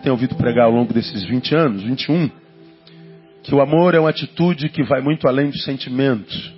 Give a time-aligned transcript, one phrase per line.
[0.00, 2.30] têm ouvido pregar ao longo desses 20 anos, 21,
[3.42, 6.52] que o amor é uma atitude que vai muito além dos sentimentos.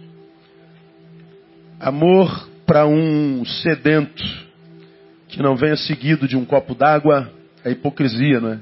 [1.78, 4.22] Amor para um sedento
[5.28, 7.30] que não venha seguido de um copo d'água
[7.64, 8.58] é hipocrisia, não é?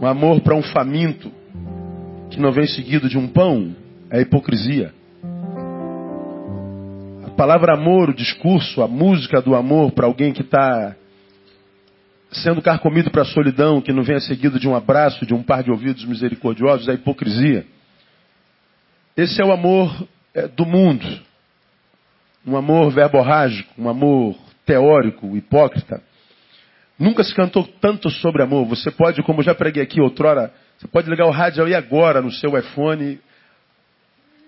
[0.00, 1.30] Um amor para um faminto
[2.30, 3.74] que não vem seguido de um pão
[4.10, 4.92] é hipocrisia.
[7.26, 10.94] A palavra amor, o discurso, a música do amor para alguém que está
[12.38, 15.62] sendo carcomido para a solidão, que não venha seguido de um abraço, de um par
[15.62, 17.66] de ouvidos misericordiosos, é hipocrisia.
[19.16, 21.06] Esse é o amor é, do mundo.
[22.46, 26.02] Um amor verborrágico, um amor teórico, hipócrita.
[26.98, 28.66] Nunca se cantou tanto sobre amor.
[28.66, 32.30] Você pode, como já preguei aqui outrora, você pode ligar o rádio aí agora no
[32.30, 33.18] seu iPhone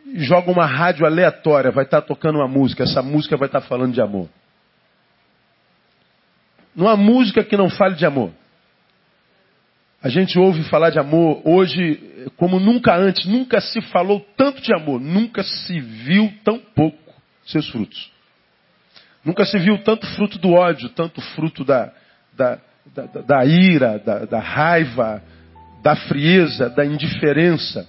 [0.07, 3.93] e joga uma rádio aleatória, vai estar tocando uma música, essa música vai estar falando
[3.93, 4.29] de amor.
[6.77, 8.31] Não há música que não fale de amor.
[10.03, 14.75] A gente ouve falar de amor hoje como nunca antes, nunca se falou tanto de
[14.75, 17.15] amor, nunca se viu tão pouco
[17.47, 18.11] seus frutos.
[19.25, 21.93] Nunca se viu tanto fruto do ódio, tanto fruto da,
[22.37, 22.59] da,
[22.95, 25.23] da, da ira, da, da raiva,
[25.83, 27.89] da frieza, da indiferença.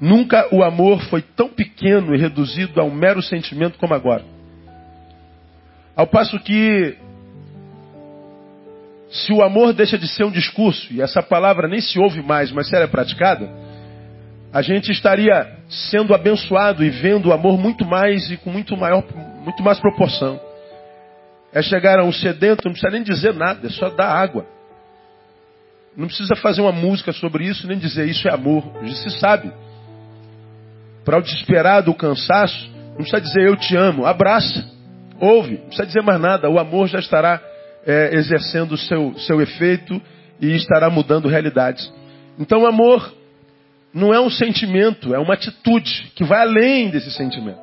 [0.00, 4.24] Nunca o amor foi tão pequeno e reduzido a um mero sentimento como agora.
[5.94, 6.96] Ao passo que,
[9.14, 12.50] se o amor deixa de ser um discurso, e essa palavra nem se ouve mais,
[12.50, 13.48] mas se ela é praticada,
[14.52, 19.04] a gente estaria sendo abençoado e vendo o amor muito mais e com muito maior,
[19.44, 20.40] muito mais proporção.
[21.52, 24.44] É chegar a um sedento, não precisa nem dizer nada, é só dar água.
[25.96, 28.64] Não precisa fazer uma música sobre isso, nem dizer isso é amor.
[28.82, 29.52] Já se sabe.
[31.04, 34.68] Para o desesperado, o cansaço, não precisa dizer eu te amo, abraça,
[35.20, 36.50] ouve, não precisa dizer mais nada.
[36.50, 37.40] O amor já estará
[37.86, 40.00] é, exercendo o seu, seu efeito
[40.40, 41.92] e estará mudando realidades.
[42.38, 43.14] Então, amor
[43.92, 47.60] não é um sentimento, é uma atitude que vai além desse sentimento.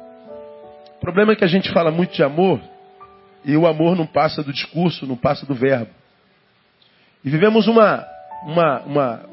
[0.95, 2.61] O problema é que a gente fala muito de amor
[3.43, 5.89] e o amor não passa do discurso, não passa do verbo.
[7.23, 8.05] E vivemos uma,
[8.45, 9.25] uma, uma,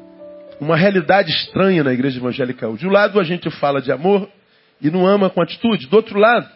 [0.59, 2.71] uma realidade estranha na igreja evangélica.
[2.73, 4.27] De um lado a gente fala de amor
[4.81, 5.87] e não ama com atitude.
[5.87, 6.49] Do outro lado,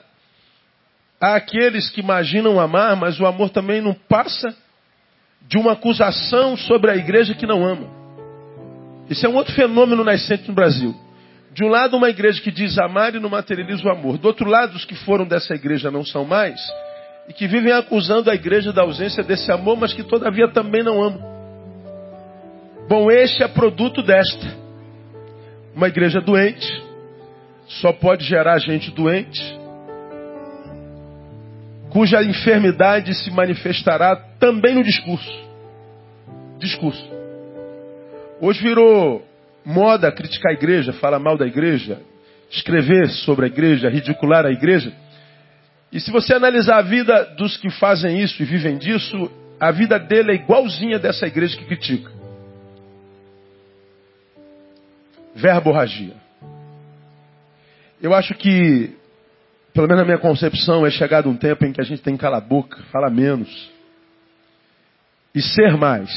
[1.23, 4.53] há aqueles que imaginam amar, mas o amor também não passa
[5.47, 7.88] de uma acusação sobre a igreja que não ama.
[9.09, 10.94] Isso é um outro fenômeno nascente no Brasil.
[11.53, 14.17] De um lado, uma igreja que diz amar e não materializa o amor.
[14.17, 16.59] Do outro lado, os que foram dessa igreja não são mais
[17.29, 21.01] e que vivem acusando a igreja da ausência desse amor, mas que todavia também não
[21.01, 21.22] amam.
[22.90, 24.57] Bom, este é produto desta.
[25.73, 26.84] Uma igreja doente
[27.67, 29.41] só pode gerar gente doente,
[31.94, 35.31] cuja enfermidade se manifestará também no discurso.
[36.58, 37.08] Discurso.
[38.42, 39.24] Hoje virou
[39.64, 42.02] moda criticar a igreja, falar mal da igreja,
[42.50, 44.91] escrever sobre a igreja, ridicular a igreja.
[45.91, 50.00] E se você analisar a vida dos que fazem isso e vivem disso, a vida
[50.00, 52.12] dele é igualzinha dessa igreja que critica.
[55.35, 56.16] Verborragia.
[58.02, 58.97] Eu acho que,
[59.73, 62.22] pelo menos na minha concepção, é chegado um tempo em que a gente tem que
[62.22, 63.72] calar a boca, falar menos
[65.34, 66.11] e ser mais.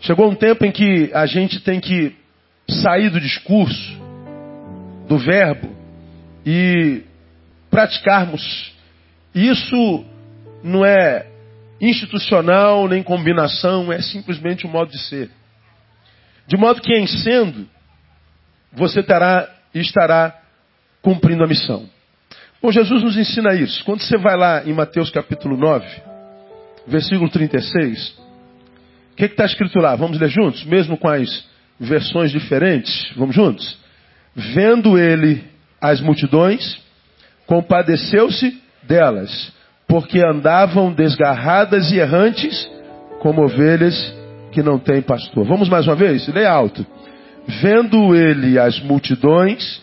[0.00, 2.16] Chegou um tempo em que a gente tem que
[2.68, 3.96] sair do discurso
[5.06, 5.68] do verbo
[6.44, 7.02] e
[7.70, 8.72] praticarmos.
[9.34, 10.04] Isso
[10.62, 11.26] não é
[11.80, 15.30] institucional nem combinação, é simplesmente um modo de ser.
[16.46, 17.68] De modo que em sendo,
[18.76, 20.34] você terá e estará
[21.02, 21.88] cumprindo a missão.
[22.62, 23.84] Bom, Jesus nos ensina isso.
[23.84, 25.86] Quando você vai lá em Mateus capítulo 9,
[26.86, 28.18] versículo 36,
[29.12, 29.96] o que está escrito lá?
[29.96, 30.64] Vamos ler juntos?
[30.64, 31.44] Mesmo com as
[31.80, 33.12] versões diferentes?
[33.16, 33.78] Vamos juntos?
[34.34, 35.44] Vendo ele
[35.80, 36.78] as multidões,
[37.46, 39.52] compadeceu-se delas,
[39.86, 42.70] porque andavam desgarradas e errantes,
[43.20, 44.14] como ovelhas
[44.52, 45.44] que não têm pastor.
[45.44, 46.26] Vamos mais uma vez?
[46.28, 46.86] Lê alto.
[47.48, 49.80] Vendo ele as multidões,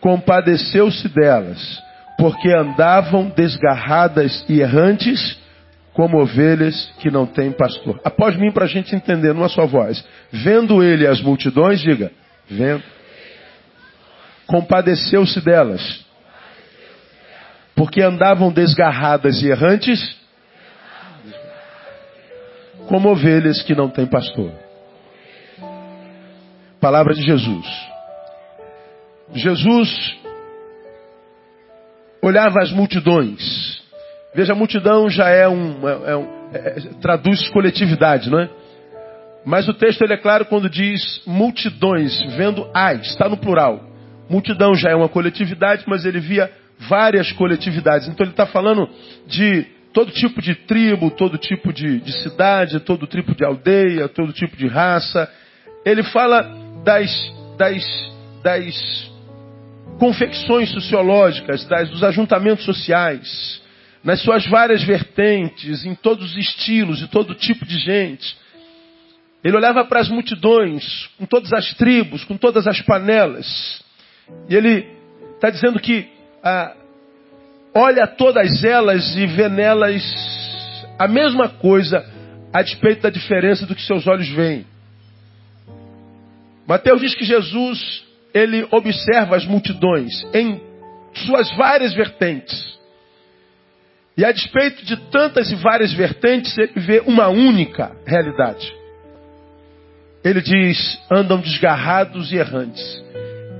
[0.00, 1.82] compadeceu-se delas,
[2.16, 5.38] porque andavam desgarradas e errantes,
[5.92, 8.00] como ovelhas que não têm pastor.
[8.04, 10.04] Após mim, para a gente entender numa só voz.
[10.30, 12.12] Vendo ele as multidões, diga,
[12.48, 12.82] vendo
[14.50, 16.04] compadeceu-se delas,
[17.76, 20.16] porque andavam desgarradas e errantes,
[22.88, 24.50] como ovelhas que não têm pastor.
[26.80, 27.66] Palavra de Jesus.
[29.34, 30.18] Jesus
[32.22, 33.80] olhava as multidões,
[34.34, 38.48] Veja, a multidão já é um, é, é um é, é, traduz coletividade, não é?
[39.44, 43.80] Mas o texto ele é claro quando diz multidões, vendo as, está no plural.
[44.28, 46.50] Multidão já é uma coletividade, mas ele via
[46.88, 48.06] várias coletividades.
[48.06, 48.88] Então ele está falando
[49.26, 54.32] de todo tipo de tribo, todo tipo de, de, cidade, todo tipo de aldeia, todo
[54.32, 55.28] tipo de raça.
[55.84, 56.48] Ele fala
[56.84, 58.12] das, das,
[58.42, 59.10] das
[59.98, 63.60] confecções sociológicas, das, dos ajuntamentos sociais,
[64.02, 68.36] nas suas várias vertentes, em todos os estilos e todo tipo de gente.
[69.44, 73.82] Ele olhava para as multidões, com todas as tribos, com todas as panelas.
[74.48, 74.86] E ele
[75.34, 76.08] está dizendo que
[76.42, 76.74] ah,
[77.74, 80.02] olha todas elas e vê nelas
[80.98, 82.04] a mesma coisa,
[82.52, 84.66] a despeito da diferença do que seus olhos veem.
[86.70, 90.60] Mateus diz que Jesus, ele observa as multidões em
[91.26, 92.78] suas várias vertentes.
[94.16, 98.72] E a despeito de tantas e várias vertentes, ele vê uma única realidade.
[100.22, 103.04] Ele diz: andam desgarrados e errantes.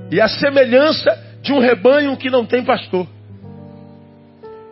[0.09, 1.11] E a semelhança
[1.41, 3.05] de um rebanho que não tem pastor.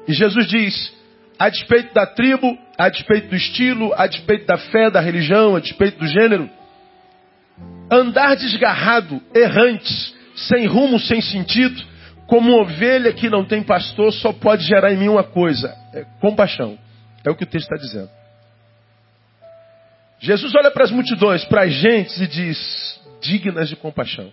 [0.07, 0.93] E Jesus diz:
[1.37, 5.59] a despeito da tribo, a despeito do estilo, a despeito da fé, da religião, a
[5.59, 6.49] despeito do gênero,
[7.91, 11.83] andar desgarrado, errantes, sem rumo, sem sentido,
[12.27, 16.77] como ovelha que não tem pastor, só pode gerar em mim uma coisa: é compaixão.
[17.25, 18.09] É o que o texto está dizendo.
[20.19, 24.31] Jesus olha para as multidões, para as gentes e diz: dignas de compaixão.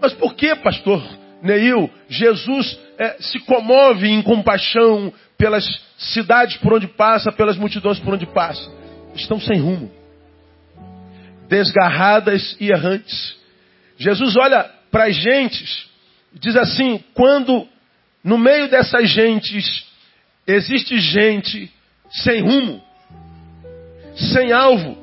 [0.00, 1.02] Mas por que, pastor
[1.42, 5.64] Neil, Jesus é, se comove em compaixão pelas
[5.96, 8.68] cidades por onde passa, pelas multidões por onde passa?
[9.14, 9.90] Estão sem rumo,
[11.48, 13.36] desgarradas e errantes.
[13.98, 15.88] Jesus olha para as gentes
[16.32, 17.66] Diz assim: quando
[18.22, 19.86] no meio dessas gentes
[20.46, 21.72] existe gente
[22.10, 22.82] sem rumo,
[24.32, 24.96] sem alvo,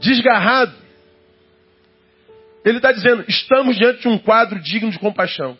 [0.00, 0.74] desgarrado,
[2.64, 5.58] ele está dizendo: estamos diante de um quadro digno de compaixão.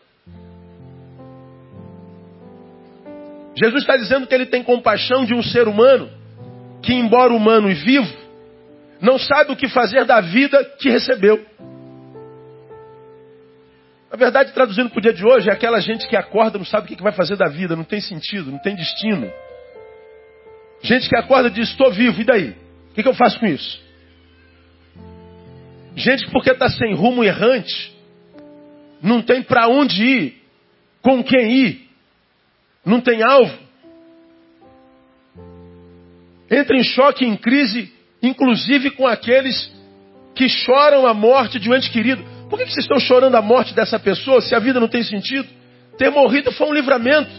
[3.55, 6.11] Jesus está dizendo que ele tem compaixão de um ser humano
[6.83, 8.22] que, embora humano e vivo,
[9.03, 11.45] não sabe o que fazer da vida que recebeu.
[14.09, 16.85] Na verdade, traduzindo para o dia de hoje, é aquela gente que acorda não sabe
[16.85, 19.29] o que vai fazer da vida, não tem sentido, não tem destino.
[20.83, 22.51] Gente que acorda e diz, estou vivo, e daí?
[22.91, 23.83] O que, eu faço com isso?
[25.97, 27.93] Gente que porque está sem rumo errante,
[29.03, 30.43] não tem para onde ir,
[31.01, 31.89] com quem ir,
[32.85, 33.59] não tem alvo.
[36.49, 37.92] Entra em choque, em crise,
[38.23, 39.71] inclusive com aqueles
[40.35, 42.23] que choram a morte de um ente querido.
[42.49, 45.49] Por que vocês estão chorando a morte dessa pessoa se a vida não tem sentido?
[45.99, 47.31] Ter morrido foi um livramento.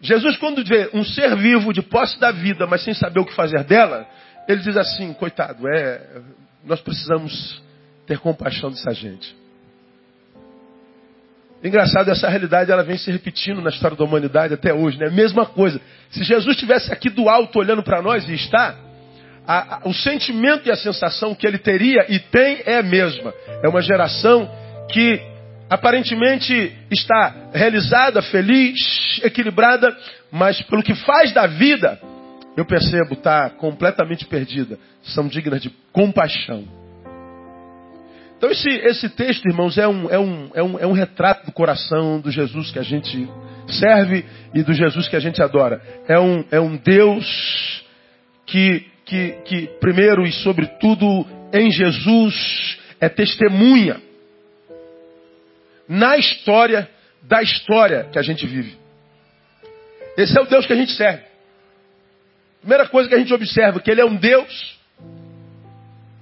[0.00, 3.34] Jesus, quando vê um ser vivo de posse da vida, mas sem saber o que
[3.34, 4.06] fazer dela,
[4.46, 6.20] ele diz assim: coitado, é,
[6.64, 7.62] nós precisamos
[8.06, 9.34] ter compaixão dessa gente.
[11.64, 15.08] Engraçado, essa realidade ela vem se repetindo na história da humanidade até hoje, né?
[15.08, 15.80] Mesma coisa.
[16.10, 18.76] Se Jesus estivesse aqui do alto olhando para nós, e está,
[19.46, 23.32] a, a, o sentimento e a sensação que ele teria e tem é a mesma.
[23.62, 24.46] É uma geração
[24.92, 25.18] que
[25.70, 29.96] aparentemente está realizada, feliz, equilibrada,
[30.30, 31.98] mas pelo que faz da vida,
[32.58, 34.78] eu percebo, está completamente perdida.
[35.02, 36.83] São dignas de compaixão.
[38.44, 41.52] Então esse, esse texto, irmãos, é um, é, um, é, um, é um retrato do
[41.52, 43.26] coração do Jesus que a gente
[43.66, 44.22] serve
[44.52, 45.80] e do Jesus que a gente adora.
[46.06, 47.82] É um, é um Deus
[48.44, 54.02] que que, que primeiro e sobretudo em Jesus é testemunha
[55.88, 56.86] na história
[57.22, 58.76] da história que a gente vive.
[60.18, 61.22] Esse é o Deus que a gente serve.
[62.60, 64.78] Primeira coisa que a gente observa que ele é um Deus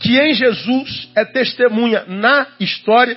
[0.02, 3.16] que em Jesus é testemunha na história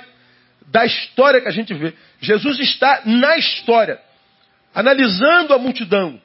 [0.67, 1.93] da história que a gente vê.
[2.19, 3.99] Jesus está na história,
[4.73, 6.21] analisando a multidão.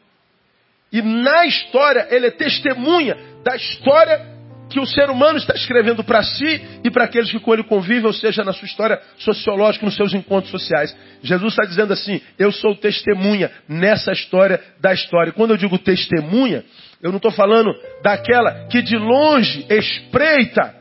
[0.92, 4.38] E na história ele é testemunha da história
[4.68, 8.06] que o ser humano está escrevendo para si e para aqueles que com ele convivem,
[8.06, 10.96] ou seja, na sua história sociológica, nos seus encontros sociais.
[11.22, 15.32] Jesus está dizendo assim: eu sou testemunha nessa história da história.
[15.32, 16.64] Quando eu digo testemunha,
[17.02, 20.74] eu não estou falando daquela que de longe espreita,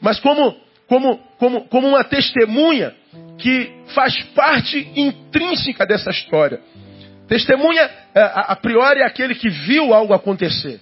[0.00, 2.94] mas como, como, como, como uma testemunha
[3.38, 6.60] que faz parte intrínseca dessa história.
[7.26, 7.82] Testemunha,
[8.14, 10.80] é, a priori, é aquele que viu algo acontecer.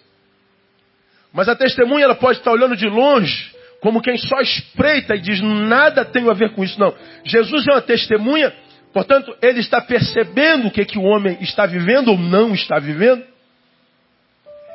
[1.33, 5.41] Mas a testemunha ela pode estar olhando de longe, como quem só espreita e diz
[5.41, 6.79] nada tem a ver com isso.
[6.79, 6.95] Não.
[7.25, 8.55] Jesus é uma testemunha,
[8.97, 13.23] portanto, ele está percebendo o que, que o homem está vivendo ou não está vivendo.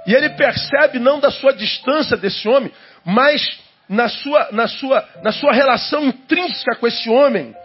[0.05, 2.71] E ele percebe não da sua distância desse homem,
[3.03, 3.41] mas
[3.89, 7.55] na sua, na sua, na sua relação intrínseca com esse homem,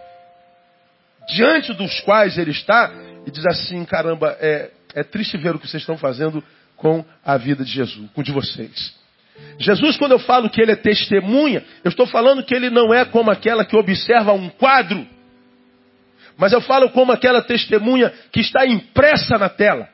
[1.29, 2.91] diante dos quais ele está,
[3.27, 6.43] e diz assim: caramba, é, é triste ver o que vocês estão fazendo
[6.75, 8.95] com a vida de Jesus, com de vocês.
[9.59, 13.05] Jesus, quando eu falo que ele é testemunha, eu estou falando que ele não é
[13.05, 15.07] como aquela que observa um quadro,
[16.37, 19.89] mas eu falo como aquela testemunha que está impressa na tela.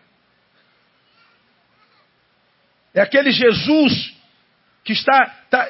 [2.94, 4.14] É aquele Jesus
[4.84, 5.70] que está, está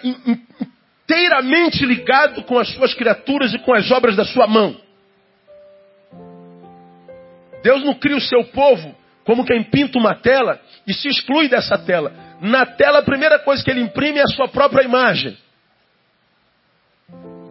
[1.07, 4.81] inteiramente ligado com as suas criaturas e com as obras da sua mão.
[7.61, 11.77] Deus não cria o seu povo como quem pinta uma tela e se exclui dessa
[11.77, 12.11] tela.
[12.41, 15.37] Na tela, a primeira coisa que ele imprime é a sua própria imagem.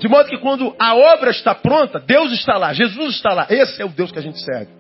[0.02, 3.46] De modo que quando a obra está pronta, Deus está lá, Jesus está lá.
[3.48, 4.72] Esse é o Deus que a gente serve.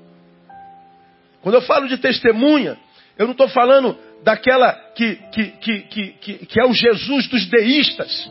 [1.40, 2.76] Quando eu falo de testemunha,
[3.16, 8.28] eu não estou falando daquela que, que, que, que, que é o Jesus dos deístas,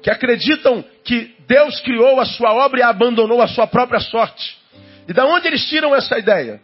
[0.00, 4.56] que acreditam que Deus criou a sua obra e abandonou a sua própria sorte.
[5.08, 6.60] E da onde eles tiram essa ideia?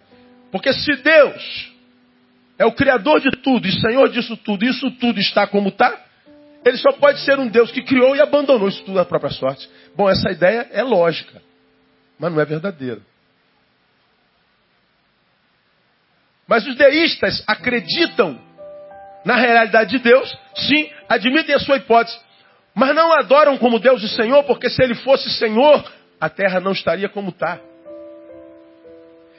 [0.52, 1.72] Porque se Deus
[2.56, 5.98] é o Criador de tudo e Senhor disso tudo, isso tudo está como está,
[6.64, 9.68] ele só pode ser um Deus que criou e abandonou isso tudo à própria sorte.
[9.96, 11.40] Bom, essa ideia é lógica,
[12.18, 13.00] mas não é verdadeira.
[16.46, 18.38] Mas os deístas acreditam
[19.24, 22.18] na realidade de Deus, sim, admitem a sua hipótese,
[22.74, 25.84] mas não adoram como Deus e Senhor, porque se ele fosse Senhor,
[26.20, 27.60] a terra não estaria como está.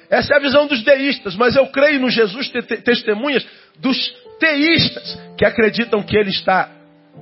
[0.09, 3.47] Essa é a visão dos deístas, mas eu creio no Jesus te testemunhas
[3.77, 3.97] dos
[4.39, 6.69] teístas, que acreditam que ele está,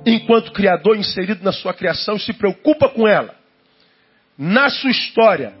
[0.04, 3.34] enquanto Criador, inserido na sua criação se preocupa com ela.
[4.38, 5.52] Na sua história,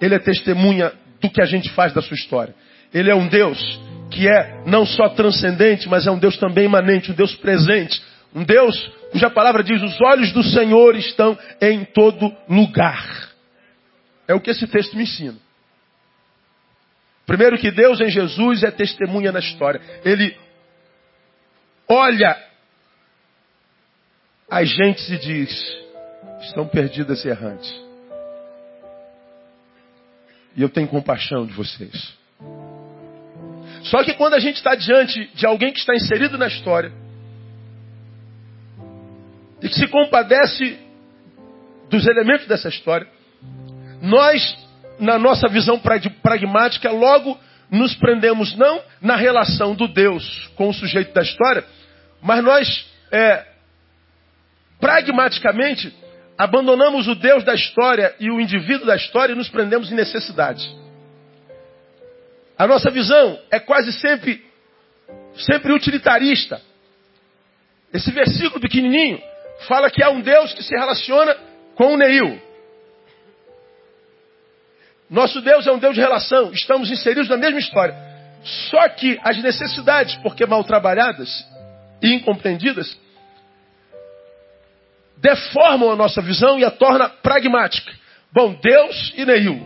[0.00, 2.54] ele é testemunha do que a gente faz da sua história.
[2.92, 3.58] Ele é um Deus
[4.10, 8.02] que é não só transcendente, mas é um Deus também imanente, um Deus presente.
[8.34, 8.76] Um Deus
[9.10, 13.30] cuja palavra diz: os olhos do Senhor estão em todo lugar.
[14.26, 15.36] É o que esse texto me ensina.
[17.26, 19.80] Primeiro que Deus em Jesus é testemunha na história.
[20.04, 20.36] Ele
[21.88, 22.36] olha
[24.52, 25.50] as gentes e diz:
[26.42, 27.72] estão perdidas e errantes.
[30.54, 32.12] E eu tenho compaixão de vocês.
[33.84, 36.92] Só que quando a gente está diante de alguém que está inserido na história
[39.62, 40.78] e que se compadece
[41.88, 43.08] dos elementos dessa história,
[44.02, 44.54] nós,
[44.98, 45.80] na nossa visão
[46.22, 47.40] pragmática, logo
[47.70, 51.64] nos prendemos não na relação do Deus com o sujeito da história,
[52.20, 53.51] mas nós, é,
[54.82, 55.94] pragmaticamente,
[56.36, 60.68] abandonamos o Deus da história e o indivíduo da história e nos prendemos em necessidade.
[62.58, 64.44] A nossa visão é quase sempre,
[65.36, 66.60] sempre utilitarista.
[67.94, 69.22] Esse versículo pequenininho
[69.68, 71.36] fala que há um Deus que se relaciona
[71.76, 72.42] com o Neil.
[75.08, 77.94] Nosso Deus é um Deus de relação, estamos inseridos na mesma história.
[78.42, 81.46] Só que as necessidades, porque mal trabalhadas
[82.02, 82.98] e incompreendidas,
[85.22, 87.92] deformam a nossa visão e a torna pragmática.
[88.32, 89.64] Bom, Deus e Neil.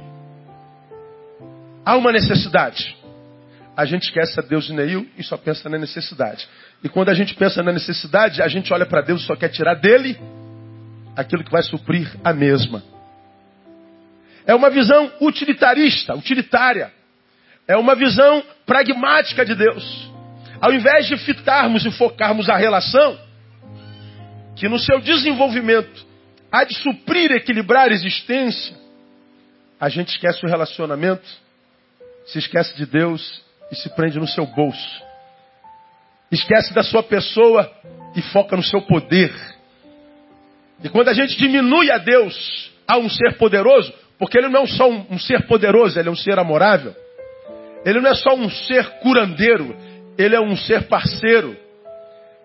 [1.85, 2.95] Há uma necessidade.
[3.75, 6.47] A gente esquece a Deus e Neil e só pensa na necessidade.
[6.85, 9.49] E quando a gente pensa na necessidade, a gente olha para Deus e só quer
[9.49, 10.19] tirar dele
[11.17, 12.83] aquilo que vai suprir a mesma.
[14.47, 16.93] É uma visão utilitarista, utilitária.
[17.67, 20.11] É uma visão pragmática de Deus.
[20.61, 23.19] Ao invés de fitarmos e focarmos a relação,
[24.57, 26.07] que no seu desenvolvimento
[26.51, 28.77] há de suprir, equilibrar a existência,
[29.79, 31.47] a gente esquece o relacionamento
[32.27, 35.03] se esquece de Deus e se prende no seu bolso.
[36.31, 37.71] Esquece da sua pessoa
[38.17, 39.33] e foca no seu poder.
[40.83, 44.67] E quando a gente diminui a Deus a um ser poderoso, porque ele não é
[44.67, 46.95] só um, um ser poderoso, ele é um ser amorável.
[47.85, 49.77] Ele não é só um ser curandeiro,
[50.19, 51.57] ele é um ser parceiro.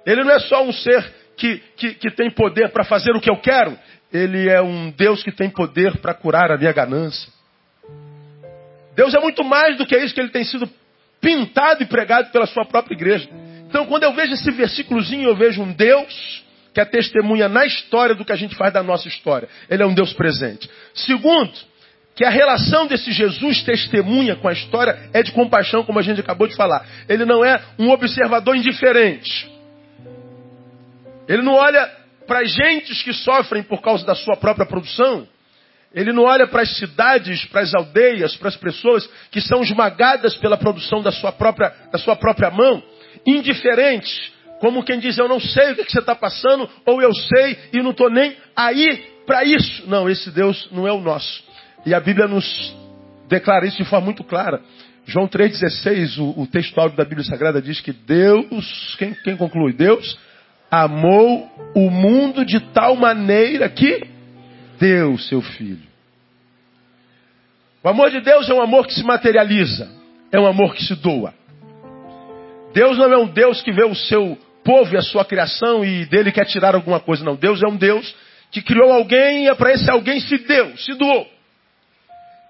[0.05, 1.03] Ele não é só um ser
[1.37, 3.77] que, que, que tem poder para fazer o que eu quero,
[4.11, 7.31] ele é um Deus que tem poder para curar a minha ganância.
[8.95, 10.69] Deus é muito mais do que isso que ele tem sido
[11.19, 13.29] pintado e pregado pela sua própria igreja.
[13.67, 18.15] Então, quando eu vejo esse versículozinho, eu vejo um Deus que é testemunha na história
[18.15, 19.47] do que a gente faz da nossa história.
[19.69, 20.69] Ele é um Deus presente.
[20.93, 21.51] Segundo,
[22.15, 26.19] que a relação desse Jesus testemunha com a história é de compaixão, como a gente
[26.19, 26.85] acabou de falar.
[27.07, 29.49] Ele não é um observador indiferente.
[31.31, 31.89] Ele não olha
[32.27, 35.25] para as gentes que sofrem por causa da sua própria produção.
[35.95, 40.35] Ele não olha para as cidades, para as aldeias, para as pessoas que são esmagadas
[40.35, 42.83] pela produção da sua própria, da sua própria mão,
[43.25, 47.13] indiferentes, como quem diz, eu não sei o que, que você está passando, ou eu
[47.13, 49.87] sei e não estou nem aí para isso.
[49.87, 51.43] Não, esse Deus não é o nosso.
[51.85, 52.75] E a Bíblia nos
[53.29, 54.61] declara isso de forma muito clara.
[55.05, 59.71] João 3,16, o, o texto áudio da Bíblia Sagrada diz que Deus, quem, quem conclui?
[59.71, 60.17] Deus
[60.71, 64.07] amou o mundo de tal maneira que
[64.79, 65.91] deu seu filho.
[67.83, 69.91] O amor de Deus é um amor que se materializa,
[70.31, 71.33] é um amor que se doa.
[72.73, 76.05] Deus não é um Deus que vê o seu povo e a sua criação e
[76.05, 77.35] dele quer tirar alguma coisa, não.
[77.35, 78.15] Deus é um Deus
[78.49, 81.27] que criou alguém e é para esse alguém se deu, se doou.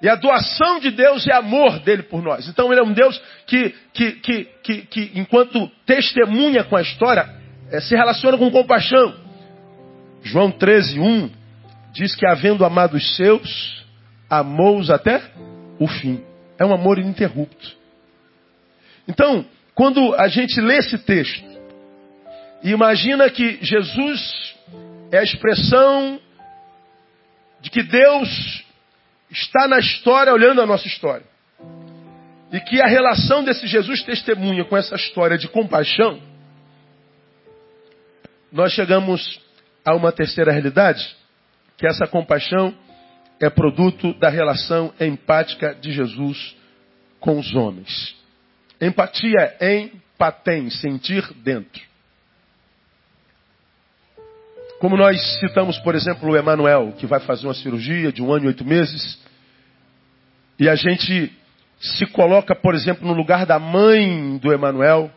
[0.01, 2.47] E a doação de Deus é amor dele por nós.
[2.47, 7.40] Então ele é um Deus que, que, que, que, que enquanto testemunha com a história,
[7.71, 9.15] é, se relaciona com compaixão.
[10.21, 11.29] João 13, 1
[11.93, 13.85] diz que havendo amado os seus,
[14.29, 15.21] amou-os até
[15.79, 16.21] o fim.
[16.59, 17.75] É um amor ininterrupto.
[19.07, 21.51] Então, quando a gente lê esse texto
[22.63, 24.55] imagina que Jesus
[25.11, 26.19] é a expressão
[27.59, 28.63] de que Deus
[29.29, 31.25] está na história olhando a nossa história.
[32.51, 36.19] E que a relação desse Jesus testemunha com essa história de compaixão,
[38.51, 39.39] nós chegamos
[39.85, 41.15] a uma terceira realidade,
[41.77, 42.75] que essa compaixão
[43.39, 46.55] é produto da relação empática de Jesus
[47.19, 48.15] com os homens.
[48.79, 51.81] Empatia é empatem, sentir dentro.
[54.79, 58.45] Como nós citamos, por exemplo, o Emanuel, que vai fazer uma cirurgia de um ano
[58.45, 59.19] e oito meses,
[60.59, 61.31] e a gente
[61.79, 65.11] se coloca, por exemplo, no lugar da mãe do Emanuel,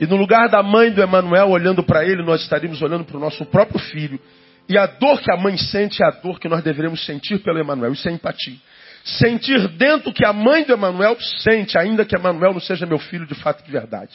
[0.00, 3.20] e no lugar da mãe do Emanuel, olhando para ele, nós estaríamos olhando para o
[3.20, 4.20] nosso próprio filho.
[4.68, 7.58] E a dor que a mãe sente é a dor que nós deveremos sentir pelo
[7.58, 7.92] Emanuel.
[7.92, 8.56] Isso é empatia.
[9.04, 13.26] Sentir dentro que a mãe do Emanuel sente, ainda que Emanuel não seja meu filho
[13.26, 14.12] de fato de verdade.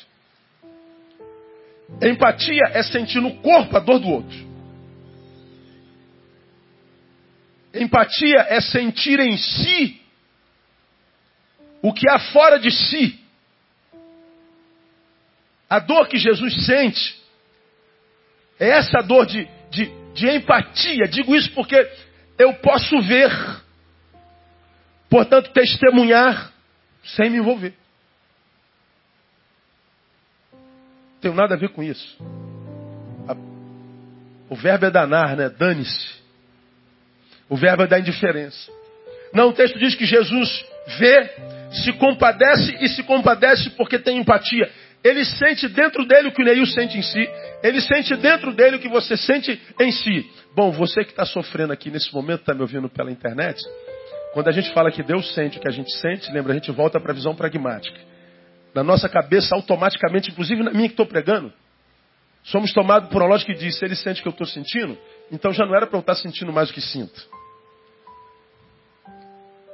[2.02, 4.50] Empatia é sentir no corpo a dor do outro.
[7.74, 10.02] Empatia é sentir em si
[11.82, 13.19] o que há fora de si.
[15.70, 17.20] A dor que Jesus sente
[18.60, 21.08] é essa dor de, de, de empatia.
[21.08, 21.76] Digo isso porque
[22.38, 23.32] eu posso ver,
[25.10, 26.52] portanto, testemunhar
[27.04, 27.74] sem me envolver.
[31.22, 32.18] tenho nada a ver com isso.
[34.50, 35.50] O verbo é danar, né?
[35.50, 36.20] Dane-se.
[37.48, 38.72] O verbo é da indiferença.
[39.34, 40.66] Não, o texto diz que Jesus
[40.98, 41.30] vê,
[41.72, 44.72] se compadece e se compadece porque tem empatia.
[45.04, 47.30] Ele sente dentro dele o que o Neil sente em si.
[47.64, 50.30] Ele sente dentro dele o que você sente em si.
[50.56, 53.60] Bom, você que está sofrendo aqui nesse momento, está me ouvindo pela internet.
[54.34, 56.72] Quando a gente fala que Deus sente o que a gente sente, lembra, a gente
[56.72, 58.10] volta para a visão pragmática
[58.74, 61.52] na nossa cabeça automaticamente, inclusive na minha que estou pregando,
[62.44, 64.98] somos tomados por uma lógica que diz, se ele sente o que eu estou sentindo,
[65.32, 67.28] então já não era para eu estar tá sentindo mais do que sinto.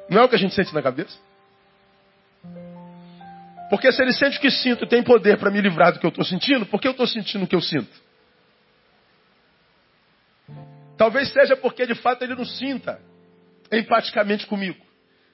[0.10, 1.18] Não é o que a gente sente na cabeça?
[3.69, 6.10] Porque se ele sente o que sinto tem poder para me livrar do que eu
[6.10, 8.06] estou sentindo, por que eu estou sentindo o que eu sinto?
[10.97, 12.99] Talvez seja porque de fato ele não sinta
[13.71, 14.84] empaticamente comigo.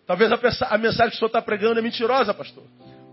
[0.08, 2.63] Talvez a, mensagem que o senhor está pregando é mentirosa, pastor.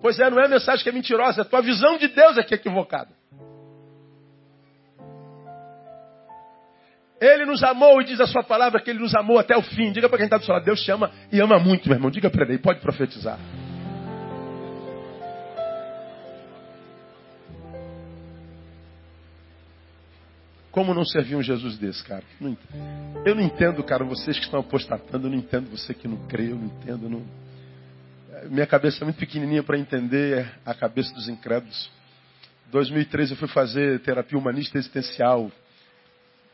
[0.00, 2.42] Pois é, não é a mensagem que é mentirosa, a tua visão de Deus é
[2.42, 3.10] que é equivocada.
[7.20, 9.90] Ele nos amou e diz a sua palavra que ele nos amou até o fim.
[9.90, 12.10] Diga para quem está do seu lado, Deus te ama e ama muito, meu irmão.
[12.10, 13.38] Diga para ele, pode profetizar.
[20.78, 22.22] Como não servir um Jesus desse, cara?
[23.24, 26.52] Eu não entendo, cara, vocês que estão apostatando, eu não entendo você que não crê,
[26.52, 27.26] eu não entendo, não
[28.48, 31.90] minha cabeça é muito pequenininha para entender a cabeça dos incrédulos.
[32.68, 35.50] Em 2013 eu fui fazer terapia humanista existencial,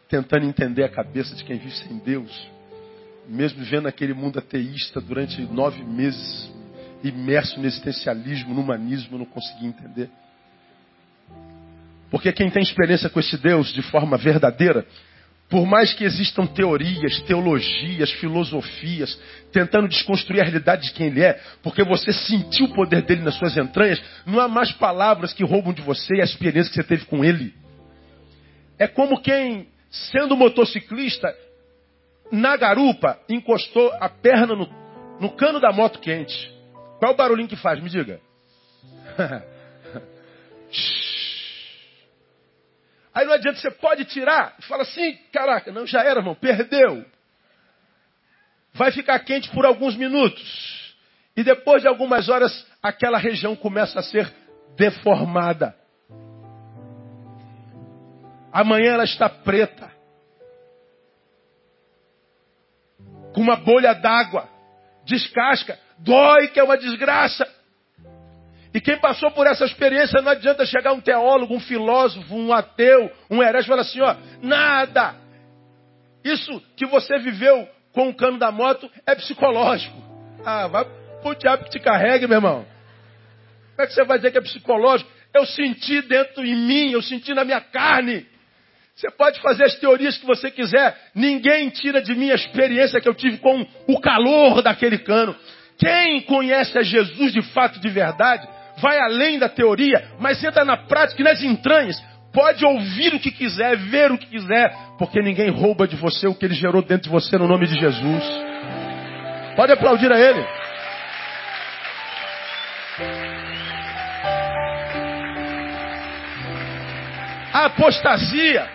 [0.08, 2.50] tentando entender a cabeça de quem vive sem Deus.
[3.28, 6.50] Mesmo vivendo aquele mundo ateísta durante nove meses,
[7.02, 10.08] imerso no existencialismo, no humanismo, eu não consegui entender.
[12.14, 14.86] Porque quem tem experiência com esse Deus de forma verdadeira,
[15.50, 21.40] por mais que existam teorias, teologias, filosofias, tentando desconstruir a realidade de quem ele é,
[21.60, 25.72] porque você sentiu o poder dele nas suas entranhas, não há mais palavras que roubam
[25.72, 27.52] de você a experiência que você teve com ele.
[28.78, 31.34] É como quem, sendo motociclista,
[32.30, 34.68] na garupa, encostou a perna no,
[35.18, 36.48] no cano da moto quente.
[37.00, 37.82] Qual é o barulhinho que faz?
[37.82, 38.20] Me diga.
[43.14, 44.56] Aí não adianta, você pode tirar.
[44.68, 47.04] Fala assim, caraca, não, já era, irmão, perdeu.
[48.72, 50.96] Vai ficar quente por alguns minutos.
[51.36, 54.32] E depois de algumas horas, aquela região começa a ser
[54.76, 55.76] deformada.
[58.52, 59.92] Amanhã ela está preta.
[63.32, 64.48] Com uma bolha d'água.
[65.04, 65.78] Descasca.
[65.98, 67.46] Dói que é uma desgraça.
[68.74, 73.08] E quem passou por essa experiência não adianta chegar um teólogo, um filósofo, um ateu,
[73.30, 75.14] um herege e falar assim, ó, nada.
[76.24, 79.96] Isso que você viveu com o cano da moto é psicológico.
[80.44, 80.84] Ah, vai
[81.22, 82.66] pro diabo que te carregue, meu irmão.
[83.76, 85.08] Como é que você vai dizer que é psicológico?
[85.32, 88.26] Eu senti dentro em mim, eu senti na minha carne.
[88.96, 93.08] Você pode fazer as teorias que você quiser, ninguém tira de mim a experiência que
[93.08, 95.34] eu tive com o calor daquele cano.
[95.78, 98.46] Quem conhece a Jesus de fato, de verdade,
[98.84, 101.98] vai além da teoria, mas entra na prática e nas entranhas.
[102.30, 106.34] Pode ouvir o que quiser, ver o que quiser, porque ninguém rouba de você o
[106.34, 108.24] que ele gerou dentro de você no nome de Jesus.
[109.56, 110.44] Pode aplaudir a ele.
[117.54, 118.68] A apostasia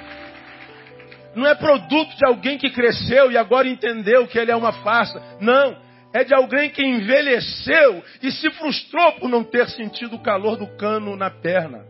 [1.36, 5.22] não é produto de alguém que cresceu e agora entendeu que ele é uma farsa.
[5.40, 10.58] Não é de alguém que envelheceu e se frustrou por não ter sentido o calor
[10.58, 11.86] do cano na perna.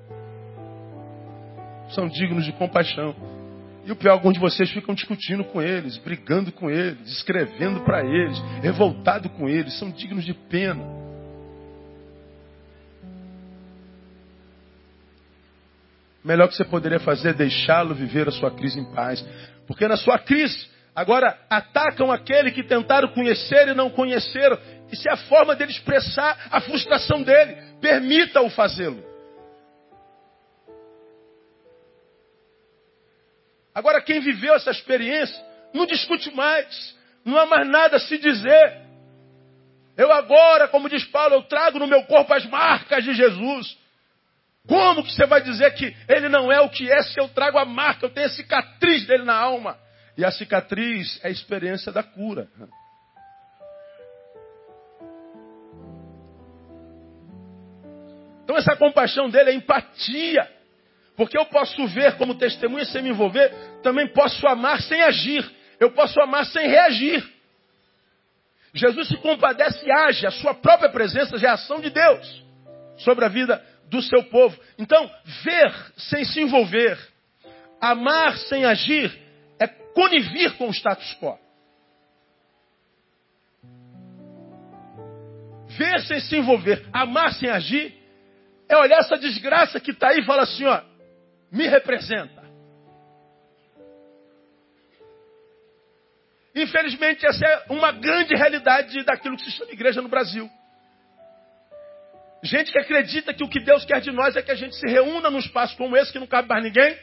[1.91, 3.15] São dignos de compaixão.
[3.85, 8.05] E o pior, alguns de vocês ficam discutindo com eles, brigando com eles, escrevendo para
[8.05, 10.99] eles, revoltado com eles, são dignos de pena.
[16.23, 19.25] Melhor que você poderia fazer é deixá-lo viver a sua crise em paz.
[19.65, 24.57] Porque na sua crise, Agora, atacam aquele que tentaram conhecer e não conheceram.
[24.91, 27.55] Isso é a forma dele expressar a frustração dele.
[27.79, 29.03] Permita-o fazê-lo.
[33.73, 35.41] Agora, quem viveu essa experiência,
[35.73, 36.97] não discute mais.
[37.23, 38.81] Não há mais nada a se dizer.
[39.95, 43.77] Eu agora, como diz Paulo, eu trago no meu corpo as marcas de Jesus.
[44.67, 47.57] Como que você vai dizer que ele não é o que é se eu trago
[47.57, 49.77] a marca, eu tenho a cicatriz dele na alma?
[50.19, 52.49] E a cicatriz é a experiência da cura.
[58.43, 60.45] Então essa compaixão dele é empatia.
[61.15, 63.49] Porque eu posso ver como testemunha sem me envolver,
[63.81, 65.49] também posso amar sem agir.
[65.79, 67.25] Eu posso amar sem reagir.
[68.73, 72.43] Jesus se compadece e age, a sua própria presença já é ação de Deus
[72.97, 74.59] sobre a vida do seu povo.
[74.77, 75.09] Então,
[75.45, 76.99] ver sem se envolver,
[77.79, 79.28] amar sem agir,
[79.99, 81.37] conivir com o status quo.
[85.77, 87.93] Ver sem se envolver, amar sem agir,
[88.69, 90.81] é olhar essa desgraça que está aí e falar assim, ó,
[91.51, 92.47] me representa.
[96.55, 100.49] Infelizmente, essa é uma grande realidade daquilo que se chama igreja no Brasil.
[102.41, 104.87] Gente que acredita que o que Deus quer de nós é que a gente se
[104.87, 106.97] reúna num espaço como esse, que não cabe mais ninguém,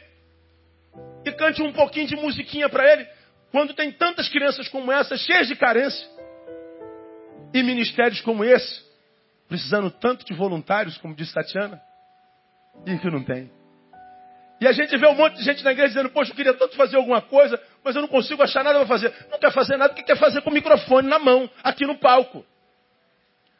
[1.37, 3.07] cante um pouquinho de musiquinha para ele,
[3.51, 6.05] quando tem tantas crianças como essa, cheias de carência,
[7.53, 8.81] e ministérios como esse,
[9.47, 11.81] precisando tanto de voluntários, como disse Tatiana,
[12.85, 13.49] e que não tem.
[14.59, 16.75] E a gente vê um monte de gente na igreja dizendo, poxa, eu queria tanto
[16.75, 19.13] fazer alguma coisa, mas eu não consigo achar nada para fazer.
[19.29, 21.97] Não quer fazer nada, o que quer fazer com o microfone na mão, aqui no
[21.97, 22.43] palco.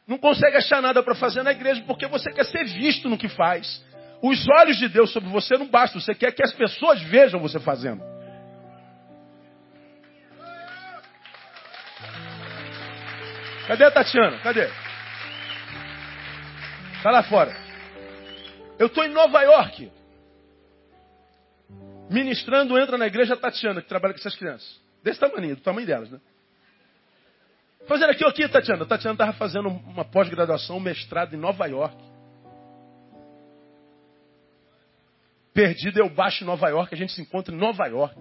[0.08, 3.28] Não consegue achar nada para fazer na igreja porque você quer ser visto no que
[3.28, 3.84] faz.
[4.22, 7.60] Os olhos de Deus sobre você não bastam, você quer que as pessoas vejam você
[7.60, 8.02] fazendo.
[13.68, 14.38] Cadê a Tatiana?
[14.38, 14.68] Cadê?
[16.96, 17.54] Está lá fora.
[18.78, 19.92] Eu estou em Nova York.
[22.10, 24.80] Ministrando, entra na igreja a Tatiana, que trabalha com essas crianças.
[25.02, 26.18] Desse tamanho, do tamanho delas, né?
[27.86, 28.86] Fazendo aqui, aqui, Tatiana.
[28.86, 32.07] Tatiana estava fazendo uma pós-graduação, um mestrado em Nova York.
[35.58, 38.16] Perdido eu baixo em Nova York, a gente se encontra em Nova York.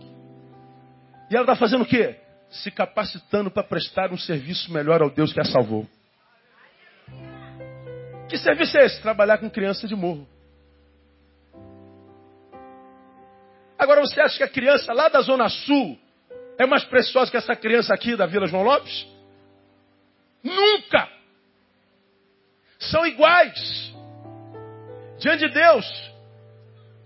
[1.29, 2.19] E ela está fazendo o quê?
[2.49, 5.85] Se capacitando para prestar um serviço melhor ao Deus que a salvou.
[8.27, 8.99] Que serviço é esse?
[9.03, 10.27] Trabalhar com criança de morro.
[13.77, 15.95] Agora você acha que a criança lá da Zona Sul
[16.57, 19.05] é mais preciosa que essa criança aqui da Vila João Lopes?
[20.43, 21.07] Nunca!
[22.79, 23.93] São iguais.
[25.19, 26.16] Diante de Deus,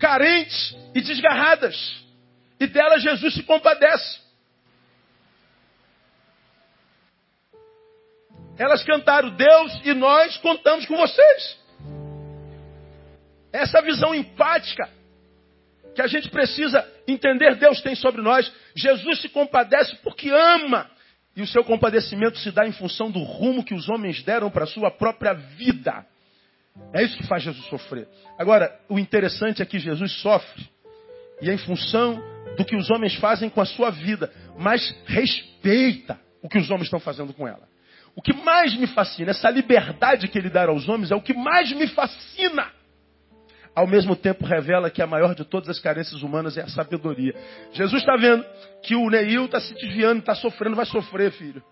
[0.01, 1.77] carentes e desgarradas.
[2.59, 4.19] E dela Jesus se compadece.
[8.57, 11.57] Elas cantaram Deus e nós contamos com vocês.
[13.53, 14.89] Essa visão empática
[15.95, 18.51] que a gente precisa entender Deus tem sobre nós.
[18.75, 20.89] Jesus se compadece porque ama.
[21.35, 24.65] E o seu compadecimento se dá em função do rumo que os homens deram para
[24.65, 26.05] a sua própria vida.
[26.93, 28.07] É isso que faz Jesus sofrer.
[28.37, 30.69] Agora, o interessante é que Jesus sofre,
[31.41, 32.21] e é em função
[32.57, 36.85] do que os homens fazem com a sua vida, mas respeita o que os homens
[36.85, 37.69] estão fazendo com ela.
[38.15, 41.33] O que mais me fascina, essa liberdade que ele dá aos homens, é o que
[41.33, 42.69] mais me fascina.
[43.73, 47.33] Ao mesmo tempo, revela que a maior de todas as carências humanas é a sabedoria.
[47.71, 48.45] Jesus está vendo
[48.83, 51.63] que o Neil está se desviando, está sofrendo, vai sofrer, filho.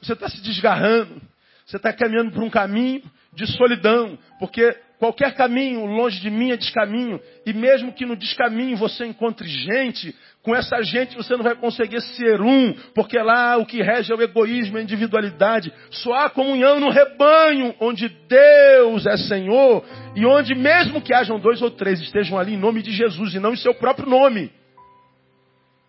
[0.00, 1.20] Você está se desgarrando.
[1.68, 3.02] Você está caminhando por um caminho
[3.34, 8.74] de solidão, porque qualquer caminho longe de mim é descaminho, e mesmo que no descaminho
[8.74, 13.66] você encontre gente, com essa gente você não vai conseguir ser um, porque lá o
[13.66, 15.70] que rege é o egoísmo, a individualidade.
[15.90, 19.84] Só há comunhão no rebanho, onde Deus é Senhor,
[20.16, 23.38] e onde mesmo que hajam dois ou três estejam ali em nome de Jesus e
[23.38, 24.50] não em seu próprio nome.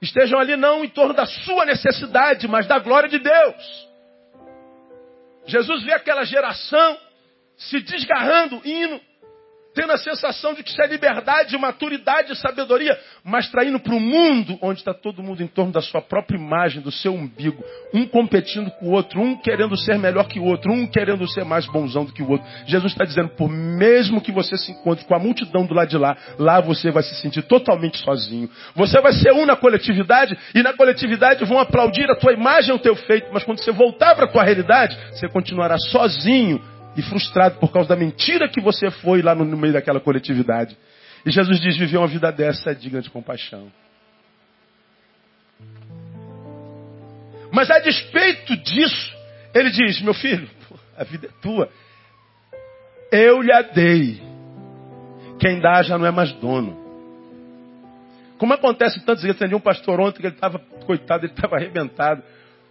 [0.01, 3.88] Estejam ali não em torno da sua necessidade, mas da glória de Deus.
[5.49, 6.97] Jesus vê aquela geração
[7.57, 9.01] se desgarrando, indo
[9.79, 13.95] tendo a sensação de que isso é liberdade, maturidade e sabedoria, mas está indo para
[13.95, 17.63] o mundo onde está todo mundo em torno da sua própria imagem, do seu umbigo,
[17.93, 21.45] um competindo com o outro, um querendo ser melhor que o outro, um querendo ser
[21.45, 22.45] mais bonzão do que o outro.
[22.65, 25.97] Jesus está dizendo, por mesmo que você se encontre com a multidão do lado de
[25.97, 28.49] lá, lá você vai se sentir totalmente sozinho.
[28.75, 32.79] Você vai ser um na coletividade e na coletividade vão aplaudir a tua imagem, o
[32.79, 36.61] teu feito, mas quando você voltar para a tua realidade, você continuará sozinho
[36.99, 40.77] e frustrado por causa da mentira que você foi lá no, meio daquela coletividade.
[41.25, 43.71] E Jesus diz: viver uma vida dessa é digna de compaixão.
[47.51, 49.15] Mas a despeito disso,
[49.55, 50.49] ele diz: meu filho,
[50.97, 51.69] a vida é tua.
[53.11, 54.21] Eu lhe a dei.
[55.39, 56.77] Quem dá já não é mais dono.
[58.37, 62.21] Como acontece tantos igrejas, tem um pastor ontem que ele estava, coitado, ele estava arrebentado.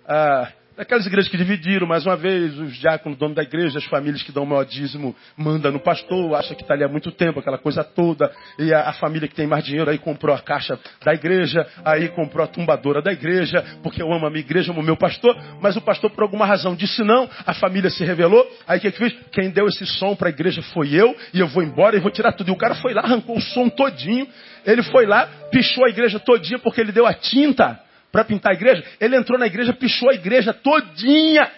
[0.06, 4.22] Ah, Daquelas igrejas que dividiram, mais uma vez, os diáconos, dono da igreja, as famílias
[4.22, 7.40] que dão o maior dízimo, manda no pastor, acha que está ali há muito tempo,
[7.40, 8.30] aquela coisa toda.
[8.56, 12.08] E a, a, família que tem mais dinheiro aí comprou a caixa da igreja, aí
[12.10, 15.36] comprou a tumbadora da igreja, porque eu amo a minha igreja, amo o meu pastor.
[15.60, 18.48] Mas o pastor, por alguma razão, disse não, a família se revelou.
[18.64, 19.16] Aí o que, que fez?
[19.32, 22.12] Quem deu esse som para a igreja foi eu, e eu vou embora e vou
[22.12, 22.50] tirar tudo.
[22.50, 24.28] E o cara foi lá, arrancou o som todinho.
[24.64, 28.54] Ele foi lá, pichou a igreja todinha porque ele deu a tinta para pintar a
[28.54, 31.50] igreja, ele entrou na igreja, pichou a igreja todinha.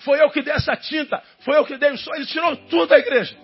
[0.00, 2.88] Foi eu que dei essa tinta, foi eu que dei o som, ele tirou tudo
[2.88, 3.36] da igreja.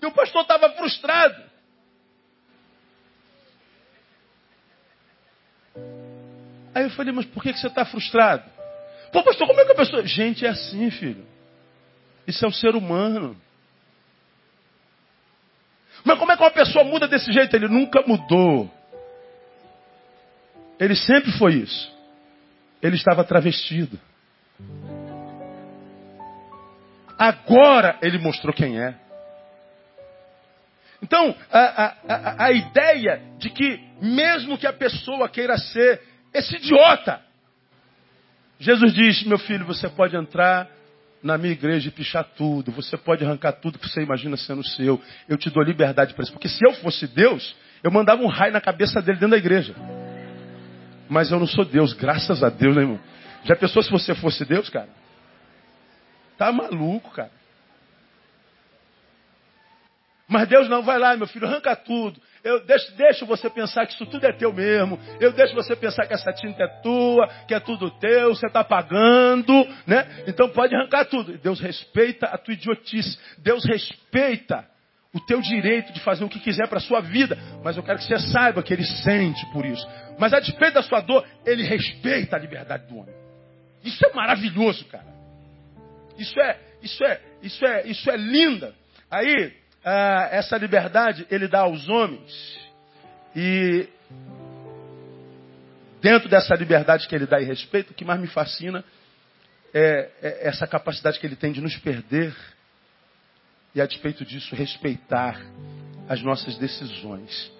[0.00, 1.42] E o pastor estava frustrado.
[6.74, 8.50] Aí eu falei, mas por que você está frustrado?
[9.12, 10.06] Pô, pastor, como é que a pessoa.
[10.06, 11.26] Gente, é assim, filho.
[12.26, 13.36] Isso é o ser humano.
[16.04, 17.54] Mas como é que uma pessoa muda desse jeito?
[17.54, 18.70] Ele nunca mudou.
[20.82, 21.92] Ele sempre foi isso.
[22.82, 23.96] Ele estava travestido.
[27.16, 28.96] Agora ele mostrou quem é.
[31.00, 36.02] Então, a, a, a, ideia de que, mesmo que a pessoa queira ser
[36.34, 37.20] esse idiota,
[38.58, 40.68] Jesus diz: meu filho, você pode entrar
[41.22, 45.00] na minha igreja e pichar tudo, você pode arrancar tudo que você imagina sendo seu,
[45.28, 46.32] eu te dou liberdade para isso.
[46.32, 49.76] Porque se eu fosse Deus, eu mandava um raio na cabeça dele dentro da igreja.
[51.12, 52.98] Mas eu não sou Deus, graças a Deus, né, irmão?
[53.44, 54.88] Já pensou se você fosse Deus, cara?
[56.38, 57.30] Tá maluco, cara.
[60.26, 62.18] Mas Deus não, vai lá, meu filho, arranca tudo.
[62.42, 64.98] Eu deixo, deixo você pensar que isso tudo é teu mesmo.
[65.20, 68.64] Eu deixo você pensar que essa tinta é tua, que é tudo teu, você está
[68.64, 69.52] pagando,
[69.86, 70.24] né?
[70.26, 71.36] Então pode arrancar tudo.
[71.36, 73.18] Deus respeita a tua idiotice.
[73.36, 74.66] Deus respeita
[75.14, 77.98] o teu direito de fazer o que quiser para a sua vida, mas eu quero
[77.98, 79.86] que você saiba que ele sente por isso.
[80.18, 83.14] Mas a despeito da sua dor, ele respeita a liberdade do homem.
[83.84, 85.12] Isso é maravilhoso, cara.
[86.16, 88.74] Isso é, isso é, isso é, isso é linda.
[89.10, 89.52] Aí,
[89.84, 92.58] ah, essa liberdade ele dá aos homens
[93.36, 93.88] e
[96.00, 98.84] dentro dessa liberdade que ele dá e respeito, o que mais me fascina
[99.74, 102.34] é, é essa capacidade que ele tem de nos perder
[103.74, 105.40] e, a despeito disso, respeitar
[106.08, 107.50] as nossas decisões.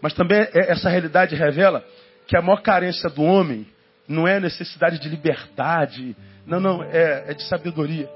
[0.00, 1.84] Mas também é, essa realidade revela
[2.26, 3.66] que a maior carência do homem
[4.08, 8.08] não é necessidade de liberdade, não, não, é, é de sabedoria.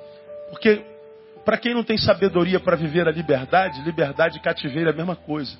[0.50, 0.84] Porque
[1.44, 5.16] para quem não tem sabedoria para viver a liberdade, liberdade e cativeiro é a mesma
[5.16, 5.56] coisa.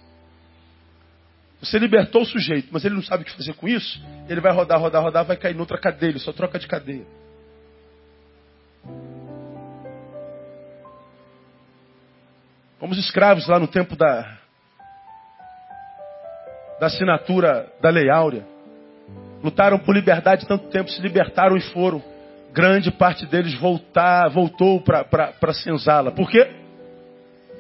[1.60, 4.52] Você libertou o sujeito, mas ele não sabe o que fazer com isso, ele vai
[4.52, 7.04] rodar, rodar, rodar, vai cair noutra cadeia, ele só troca de cadeia.
[12.80, 14.38] Como os escravos lá no tempo da,
[16.80, 18.42] da assinatura da Lei Áurea.
[19.44, 22.02] Lutaram por liberdade tanto tempo, se libertaram e foram.
[22.52, 25.06] Grande parte deles voltar, voltou para
[25.40, 26.10] a senzala.
[26.10, 26.50] Por quê?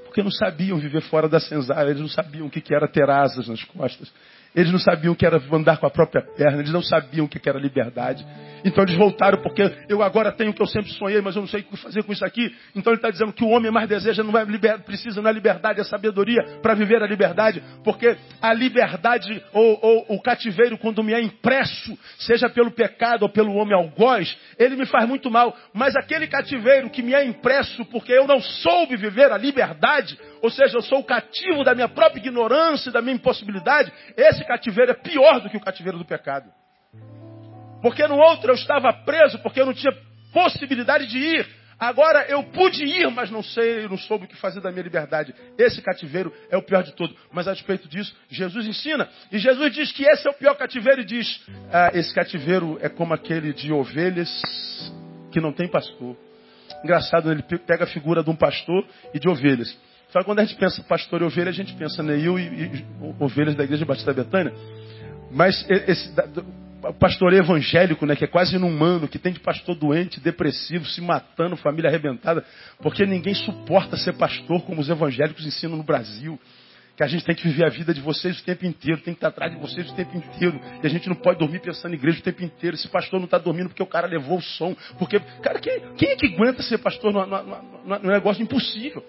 [0.06, 3.46] Porque não sabiam viver fora da senzala, eles não sabiam o que era ter asas
[3.46, 4.10] nas costas.
[4.54, 7.28] Eles não sabiam o que era andar com a própria perna, eles não sabiam o
[7.28, 8.26] que era liberdade.
[8.64, 11.48] Então eles voltaram porque eu agora tenho o que eu sempre sonhei, mas eu não
[11.48, 12.54] sei o que fazer com isso aqui.
[12.74, 15.80] Então ele está dizendo que o homem mais deseja, não é liber, precisa na liberdade,
[15.80, 21.12] a sabedoria para viver a liberdade, porque a liberdade ou, ou, o cativeiro, quando me
[21.12, 25.56] é impresso, seja pelo pecado ou pelo homem algoz, ele me faz muito mal.
[25.72, 30.50] Mas aquele cativeiro que me é impresso porque eu não soube viver a liberdade, ou
[30.50, 34.94] seja, eu sou o cativo da minha própria ignorância, da minha impossibilidade, esse cativeiro é
[34.94, 36.50] pior do que o cativeiro do pecado.
[37.82, 39.92] Porque no outro eu estava preso, porque eu não tinha
[40.32, 41.60] possibilidade de ir.
[41.78, 45.34] Agora eu pude ir, mas não sei, não soube o que fazer da minha liberdade.
[45.56, 47.16] Esse cativeiro é o pior de tudo.
[47.32, 49.08] Mas a respeito disso, Jesus ensina.
[49.32, 52.90] E Jesus diz que esse é o pior cativeiro e diz: ah, esse cativeiro é
[52.90, 54.30] como aquele de ovelhas
[55.32, 56.16] que não tem pastor.
[56.84, 59.74] Engraçado, ele pega a figura de um pastor e de ovelhas.
[60.12, 62.84] Que quando a gente pensa pastor e ovelha, a gente pensa Neil e, e
[63.18, 64.52] ovelhas da igreja Batista Betânia.
[65.30, 66.12] Mas esse,
[66.98, 71.56] pastor evangélico, né, que é quase inumano, que tem de pastor doente, depressivo, se matando,
[71.56, 72.44] família arrebentada,
[72.78, 76.40] porque ninguém suporta ser pastor como os evangélicos ensinam no Brasil.
[76.96, 79.18] Que a gente tem que viver a vida de vocês o tempo inteiro, tem que
[79.18, 80.60] estar atrás de vocês o tempo inteiro.
[80.82, 82.76] E a gente não pode dormir pensando em igreja o tempo inteiro.
[82.76, 84.76] Esse pastor não está dormindo porque o cara levou o som.
[84.98, 89.02] Porque, cara, quem, quem é que aguenta ser pastor no negócio impossível?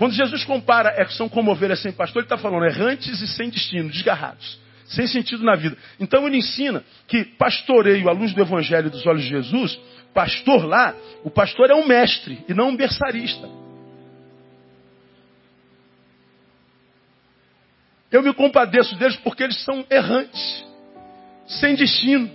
[0.00, 3.50] Quando Jesus compara, é, são como ovelhas sem pastor, ele está falando errantes e sem
[3.50, 5.76] destino, desgarrados sem sentido na vida.
[6.00, 9.78] Então ele ensina que pastoreio à luz do Evangelho dos olhos de Jesus,
[10.14, 13.46] pastor lá, o pastor é um mestre e não um berçarista.
[18.10, 20.64] Eu me compadeço deles porque eles são errantes,
[21.46, 22.30] sem destino.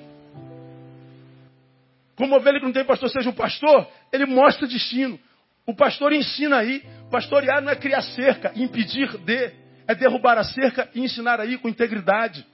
[2.16, 5.20] Como ovelha que não tem pastor seja um pastor, ele mostra destino.
[5.66, 6.84] O pastor ensina aí.
[7.10, 9.52] Pastorear não é criar cerca, impedir de
[9.88, 12.46] é derrubar a cerca e ensinar aí com integridade.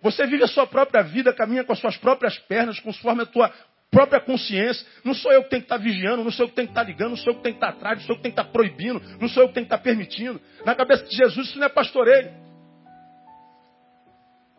[0.00, 3.52] Você vive a sua própria vida, caminha com as suas próprias pernas, conforme a tua
[3.90, 4.86] própria consciência.
[5.04, 6.82] Não sou eu que tenho que estar vigiando, não sou eu que tenho que estar
[6.82, 8.40] ligando, não sou eu que tenho que estar atrás, não sou eu que tenho que
[8.40, 10.40] estar proibindo, não sou eu que tenho que estar permitindo.
[10.64, 12.32] Na cabeça de Jesus isso não é pastoreio.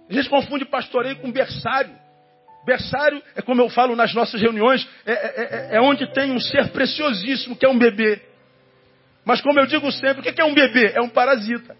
[0.09, 2.02] A gente confunde pastoreio com berçário.
[2.65, 5.15] Berçário é como eu falo nas nossas reuniões, é, é,
[5.73, 8.21] é, é onde tem um ser preciosíssimo que é um bebê.
[9.25, 10.91] Mas como eu digo sempre, o que é um bebê?
[10.93, 11.75] É um parasita.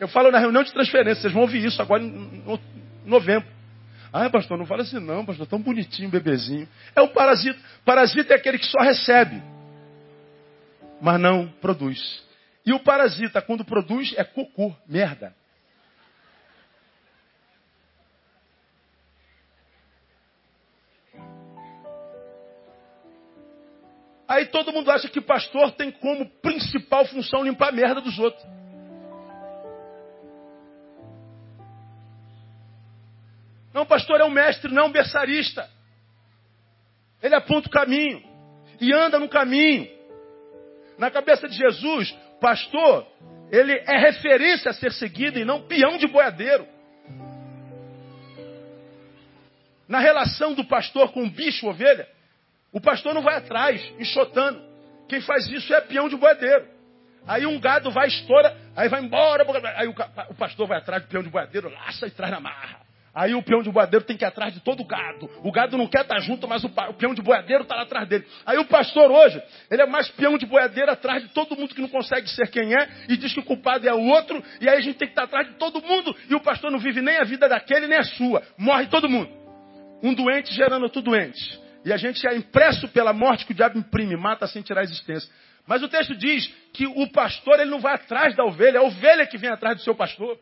[0.00, 2.42] Eu falo na reunião de transferência, vocês vão ouvir isso agora em
[3.04, 3.48] novembro.
[4.12, 6.66] Ah, pastor, não fala assim não, pastor, tão bonitinho, bebezinho.
[6.96, 7.58] É o parasita.
[7.84, 9.42] Parasita é aquele que só recebe,
[11.00, 12.22] mas não produz.
[12.64, 15.34] E o parasita, quando produz, é cocô, merda.
[24.28, 28.44] Aí todo mundo acha que pastor tem como principal função limpar a merda dos outros.
[33.72, 35.66] Não, pastor é um mestre, não um berçarista.
[37.22, 38.22] Ele aponta o caminho
[38.78, 39.88] e anda no caminho.
[40.98, 43.06] Na cabeça de Jesus, pastor,
[43.50, 46.66] ele é referência a ser seguido e não peão de boiadeiro.
[49.88, 52.06] Na relação do pastor com o bicho ovelha,
[52.72, 54.60] o pastor não vai atrás, enxotando.
[55.08, 56.66] Quem faz isso é peão de boiadeiro.
[57.26, 59.44] Aí um gado vai, estoura, aí vai embora.
[59.76, 62.88] Aí o, pastor vai atrás do peão de boiadeiro, laça e traz na marra.
[63.14, 65.28] Aí o peão de boadeiro tem que ir atrás de todo o gado.
[65.42, 68.08] O gado não quer estar junto, mas o, o peão de boadeiro está lá atrás
[68.08, 68.24] dele.
[68.46, 71.80] Aí o pastor hoje, ele é mais peão de boadeiro atrás de todo mundo que
[71.80, 74.42] não consegue ser quem é e diz que o culpado é o outro.
[74.60, 76.14] E aí a gente tem que estar atrás de todo mundo.
[76.30, 78.42] E o pastor não vive nem a vida daquele nem a sua.
[78.56, 79.30] Morre todo mundo.
[80.02, 81.67] Um doente gerando outro doente.
[81.84, 84.84] E a gente é impresso pela morte que o diabo imprime, mata sem tirar a
[84.84, 85.28] existência.
[85.66, 88.84] Mas o texto diz que o pastor ele não vai atrás da ovelha, é a
[88.84, 90.38] ovelha que vem atrás do seu pastor.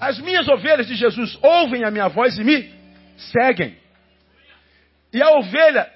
[0.00, 2.72] As minhas ovelhas de Jesus ouvem a minha voz e me
[3.16, 3.76] seguem.
[5.12, 5.90] E a ovelha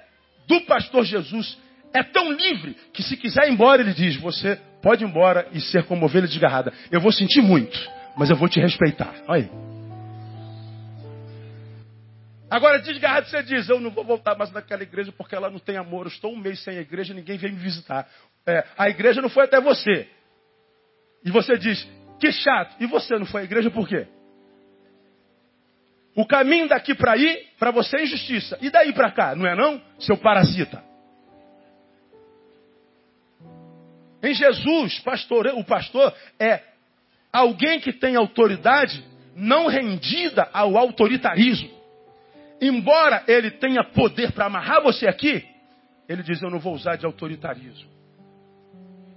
[0.47, 1.57] do pastor Jesus
[1.93, 5.59] é tão livre que se quiser ir embora, ele diz: Você pode ir embora e
[5.61, 6.73] ser como ovelha desgarrada.
[6.91, 7.77] Eu vou sentir muito,
[8.17, 9.13] mas eu vou te respeitar.
[9.27, 9.78] Olha aí.
[12.49, 15.77] Agora, desgarrado, você diz: Eu não vou voltar mais naquela igreja porque ela não tem
[15.77, 16.05] amor.
[16.05, 18.07] Eu estou um mês sem a igreja, ninguém vem me visitar.
[18.45, 20.07] É, a igreja não foi até você.
[21.23, 21.87] E você diz:
[22.19, 22.75] que chato.
[22.79, 24.07] E você não foi à igreja por quê?
[26.15, 28.57] O caminho daqui para aí, para você é injustiça.
[28.61, 29.81] E daí para cá, não é não?
[29.99, 30.83] Seu parasita.
[34.21, 36.61] Em Jesus, pastor, o pastor é
[37.31, 39.01] alguém que tem autoridade
[39.33, 41.78] não rendida ao autoritarismo.
[42.61, 45.45] Embora ele tenha poder para amarrar você aqui,
[46.07, 47.89] ele diz: Eu não vou usar de autoritarismo.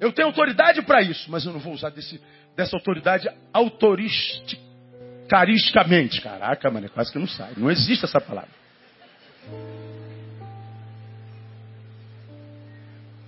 [0.00, 2.20] Eu tenho autoridade para isso, mas eu não vou usar desse,
[2.56, 6.20] dessa autoridade autoristicaristicamente.
[6.20, 7.52] Caraca, mano, é quase que não sai.
[7.56, 8.50] Não existe essa palavra.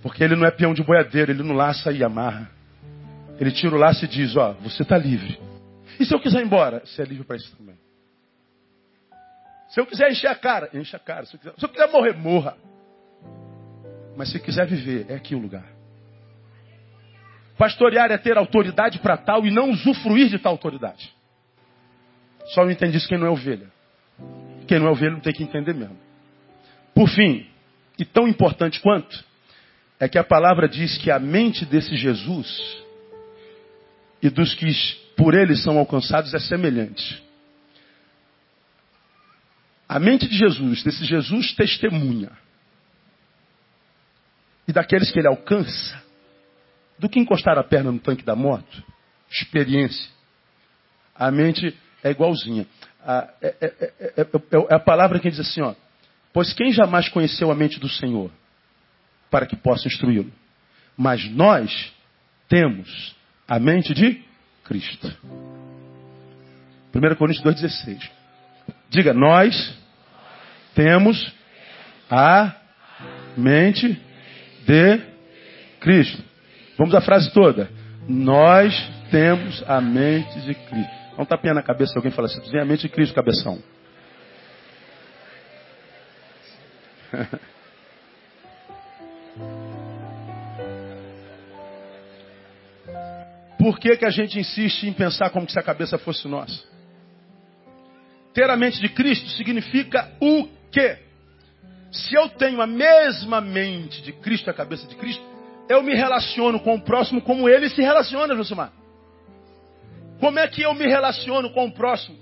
[0.01, 2.49] Porque ele não é peão de boiadeiro, ele não laça e amarra.
[3.39, 5.39] Ele tira o laço e diz: Ó, você está livre.
[5.99, 6.81] E se eu quiser ir embora?
[6.85, 7.75] Você é livre para isso também.
[9.69, 11.25] Se eu quiser encher a cara, enche a cara.
[11.25, 12.57] Se eu quiser, se eu quiser morrer, morra.
[14.15, 15.65] Mas se quiser viver, é aqui o lugar.
[17.57, 21.13] Pastorear é ter autoridade para tal e não usufruir de tal autoridade.
[22.53, 23.67] Só não entende isso quem não é ovelha.
[24.67, 25.97] Quem não é ovelha não tem que entender mesmo.
[26.93, 27.47] Por fim,
[27.97, 29.23] e tão importante quanto,
[29.99, 32.83] é que a palavra diz que a mente desse Jesus
[34.21, 34.67] e dos que
[35.15, 37.24] por ele são alcançados é semelhante.
[39.87, 42.31] A mente de Jesus, desse Jesus testemunha.
[44.67, 46.03] E daqueles que ele alcança,
[46.97, 48.83] do que encostar a perna no tanque da moto,
[49.29, 50.09] experiência.
[51.13, 52.65] A mente é igualzinha.
[53.05, 55.75] A, é, é, é, é, a palavra que diz assim, ó.
[56.33, 58.31] Pois quem jamais conheceu a mente do Senhor
[59.29, 60.31] para que possa instruí-lo?
[60.97, 61.93] Mas nós
[62.49, 63.15] temos
[63.47, 64.23] a mente de
[64.63, 65.07] Cristo.
[66.93, 68.09] 1 Coríntios 2,16.
[68.89, 69.75] Diga, nós
[70.73, 71.33] temos
[72.09, 72.55] a
[73.37, 73.99] mente
[74.65, 75.01] de
[75.79, 76.23] Cristo.
[76.77, 77.69] Vamos à frase toda.
[78.07, 78.73] Nós
[79.09, 81.05] temos a mente de Cristo.
[81.17, 83.63] Um tapinha na cabeça alguém fala assim, tem a mente de Cristo, cabeção.
[93.57, 96.74] Por que, que a gente insiste em pensar como se a cabeça fosse nossa?
[98.35, 100.97] Ter a mente de Cristo significa o quê?
[101.89, 105.23] Se eu tenho a mesma mente de Cristo, a cabeça de Cristo,
[105.69, 108.73] eu me relaciono com o próximo como ele se relaciona, Josimar.
[110.19, 112.17] Como é que eu me relaciono com o próximo?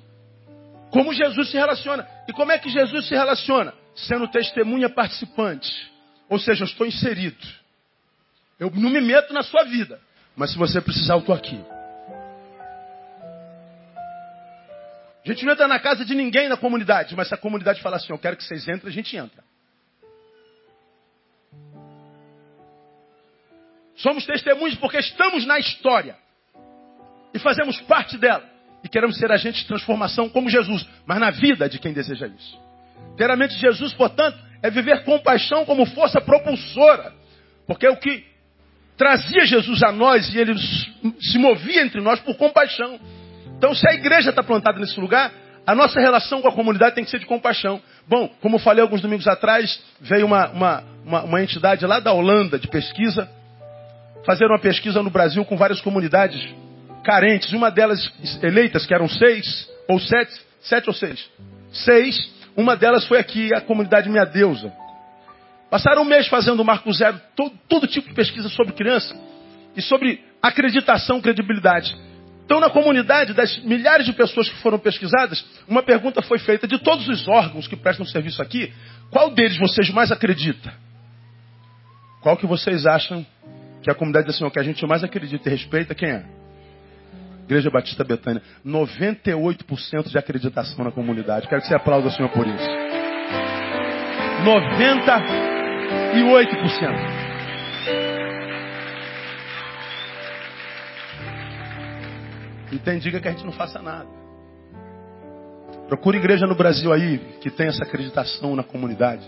[0.92, 2.08] Como Jesus se relaciona.
[2.28, 3.74] E como é que Jesus se relaciona?
[3.96, 5.92] Sendo testemunha participante.
[6.30, 7.44] Ou seja, eu estou inserido.
[8.60, 10.00] Eu não me meto na sua vida.
[10.36, 11.60] Mas se você precisar, eu estou aqui.
[15.26, 17.98] A gente não entra na casa de ninguém na comunidade, mas se a comunidade falar
[17.98, 19.44] assim, eu quero que vocês entrem, a gente entra.
[23.96, 26.18] Somos testemunhos porque estamos na história.
[27.34, 28.44] E fazemos parte dela.
[28.84, 32.60] E queremos ser agentes de transformação como Jesus, mas na vida de quem deseja isso.
[33.16, 37.14] Ter a mente de Jesus, portanto, é viver compaixão como força propulsora.
[37.66, 38.26] Porque o que
[38.98, 43.00] trazia Jesus a nós e ele se movia entre nós por compaixão.
[43.64, 45.32] Então, se a igreja está plantada nesse lugar,
[45.66, 47.82] a nossa relação com a comunidade tem que ser de compaixão.
[48.06, 52.12] Bom, como eu falei alguns domingos atrás, veio uma, uma, uma, uma entidade lá da
[52.12, 53.26] Holanda de pesquisa,
[54.26, 56.46] fazer uma pesquisa no Brasil com várias comunidades
[57.06, 57.54] carentes.
[57.54, 58.12] Uma delas
[58.42, 61.26] eleitas, que eram seis ou sete, sete ou seis.
[61.72, 62.18] Seis.
[62.58, 64.74] Uma delas foi aqui, a comunidade Minha Deusa.
[65.70, 69.16] Passaram um mês fazendo o Marco Zero, todo, todo tipo de pesquisa sobre criança
[69.74, 71.96] e sobre acreditação, credibilidade.
[72.54, 76.78] Então, na comunidade, das milhares de pessoas que foram pesquisadas, uma pergunta foi feita: de
[76.78, 78.72] todos os órgãos que prestam serviço aqui,
[79.10, 80.72] qual deles vocês mais acredita?
[82.22, 83.26] Qual que vocês acham
[83.82, 85.96] que a comunidade assim, que a gente mais acredita e respeita?
[85.96, 86.26] Quem é?
[87.46, 88.44] Igreja Batista Betânia.
[88.64, 91.48] 98% de acreditação na comunidade.
[91.48, 92.70] Quero que você aplaude o Senhor por isso.
[94.46, 95.24] 90
[102.74, 102.80] e 8%.
[102.80, 104.08] E tem diga que a gente não faça nada.
[105.88, 109.24] Procure igreja no Brasil aí que tem essa acreditação na comunidade.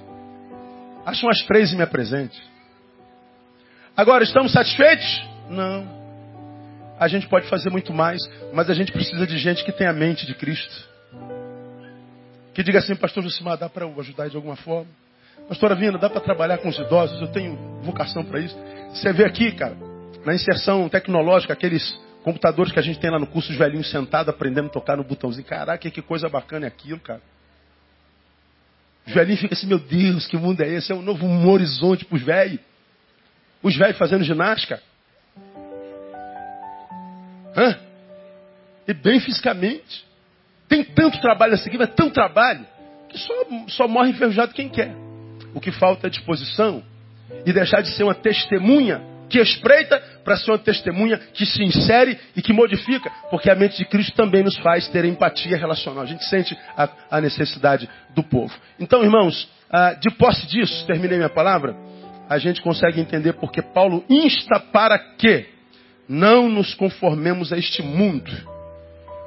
[1.06, 2.42] Ache umas três e me apresente.
[3.96, 5.24] Agora, estamos satisfeitos?
[5.50, 5.88] Não.
[7.00, 8.22] A gente pode fazer muito mais,
[8.54, 10.90] mas a gente precisa de gente que tenha a mente de Cristo.
[12.54, 14.90] Que diga assim, pastor Josimar, dá para ajudar de alguma forma?
[15.48, 17.22] Pastora Vina, dá para trabalhar com os idosos?
[17.22, 18.58] Eu tenho vocação para isso.
[18.90, 19.76] Você vê aqui, cara,
[20.26, 24.34] na inserção tecnológica, aqueles computadores que a gente tem lá no curso, os velhinhos sentados
[24.34, 25.46] aprendendo a tocar no botãozinho.
[25.46, 27.22] Caraca, que coisa bacana é aquilo, cara.
[29.06, 30.92] Os velhinhos ficam assim, meu Deus, que mundo é esse?
[30.92, 32.60] É um novo horizonte para os velhos.
[33.62, 34.82] Os velhos fazendo ginástica.
[37.56, 37.78] Hã?
[38.88, 40.04] E bem fisicamente.
[40.68, 42.66] Tem tanto trabalho nessa aqui, mas tanto trabalho,
[43.08, 43.34] que só,
[43.68, 44.96] só morre enferrujado quem quer.
[45.54, 46.84] O que falta é disposição
[47.46, 52.20] e deixar de ser uma testemunha que espreita para ser uma testemunha que se insere
[52.36, 56.04] e que modifica, porque a mente de Cristo também nos faz ter empatia relacional.
[56.04, 58.54] A gente sente a, a necessidade do povo.
[58.80, 61.76] Então, irmãos, ah, de posse disso, terminei minha palavra,
[62.30, 65.46] a gente consegue entender porque Paulo insta para que
[66.08, 68.32] não nos conformemos a este mundo,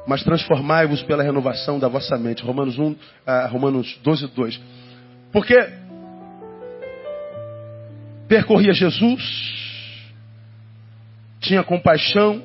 [0.06, 2.42] mas transformai-vos pela renovação da vossa mente.
[2.42, 2.96] Romanos 1,
[3.26, 4.60] ah, Romanos 12, 2.
[5.32, 5.54] Porque
[8.26, 9.67] percorria Jesus,
[11.48, 12.42] tinha compaixão,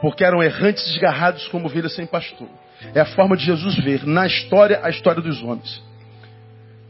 [0.00, 2.48] porque eram errantes desgarrados como ovelhas sem pastor.
[2.92, 5.82] É a forma de Jesus ver na história a história dos homens.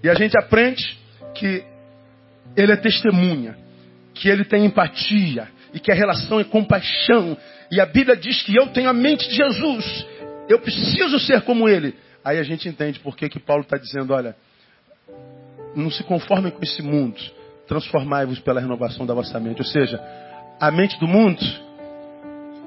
[0.02, 0.98] E a gente aprende
[1.34, 1.62] que
[2.57, 3.57] ele é testemunha,
[4.14, 7.36] que ele tem empatia e que a relação é compaixão.
[7.70, 10.07] E a Bíblia diz que eu tenho a mente de Jesus,
[10.48, 11.94] eu preciso ser como ele.
[12.24, 14.34] Aí a gente entende por que, que Paulo está dizendo: olha,
[15.76, 17.20] não se conformem com esse mundo
[17.66, 19.61] transformai-vos pela renovação da vossa mente.
[19.61, 20.00] Ou seja,
[20.67, 21.43] a mente do mundo,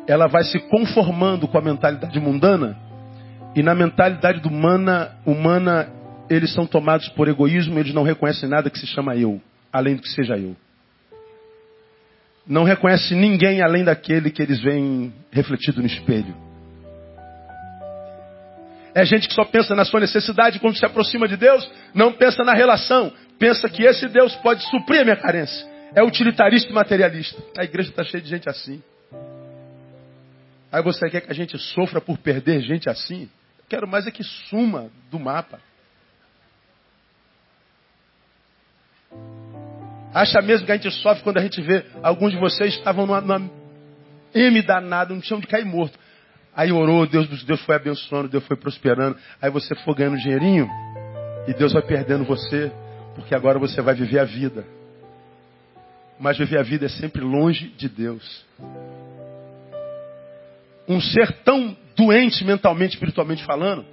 [0.08, 2.78] ela vai se conformando com a mentalidade mundana,
[3.56, 5.90] e na mentalidade humana, humana,
[6.30, 9.42] eles são tomados por egoísmo, eles não reconhecem nada que se chama eu,
[9.74, 10.56] além do que seja eu.
[12.46, 16.36] Não reconhece ninguém além daquele que eles veem refletido no espelho.
[18.94, 22.44] É gente que só pensa na sua necessidade quando se aproxima de Deus, não pensa
[22.44, 25.77] na relação, pensa que esse Deus pode suprir a minha carência.
[25.94, 27.42] É utilitarista e materialista.
[27.58, 28.82] A igreja está cheia de gente assim.
[30.72, 33.30] Aí você quer que a gente sofra por perder gente assim?
[33.70, 35.60] quero mais é que suma do mapa.
[40.14, 43.22] Acha mesmo que a gente sofre quando a gente vê alguns de vocês estavam numa,
[43.22, 43.52] numa
[44.34, 46.00] M danada, no chão de cair morto.
[46.56, 49.18] Aí orou, Deus, Deus foi abençoando, Deus foi prosperando.
[49.42, 50.68] Aí você foi ganhando dinheirinho
[51.48, 52.72] e Deus vai perdendo você
[53.16, 54.66] porque agora você vai viver a vida.
[56.20, 58.46] Mas viver a vida é sempre longe de Deus.
[60.88, 63.86] Um ser tão doente mentalmente, espiritualmente falando,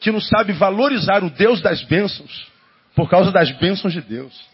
[0.00, 2.50] que não sabe valorizar o Deus das bênçãos
[2.94, 4.48] por causa das bênçãos de Deus.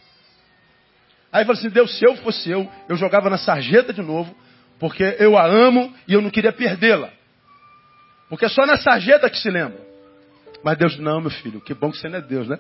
[1.33, 4.35] Aí fala assim: Deus, se eu fosse eu, eu jogava na sarjeta de novo,
[4.79, 7.11] porque eu a amo e eu não queria perdê-la.
[8.29, 9.81] Porque é só na sarjeta que se lembra.
[10.63, 12.59] Mas Deus, não, meu filho, que bom que você não é Deus, né?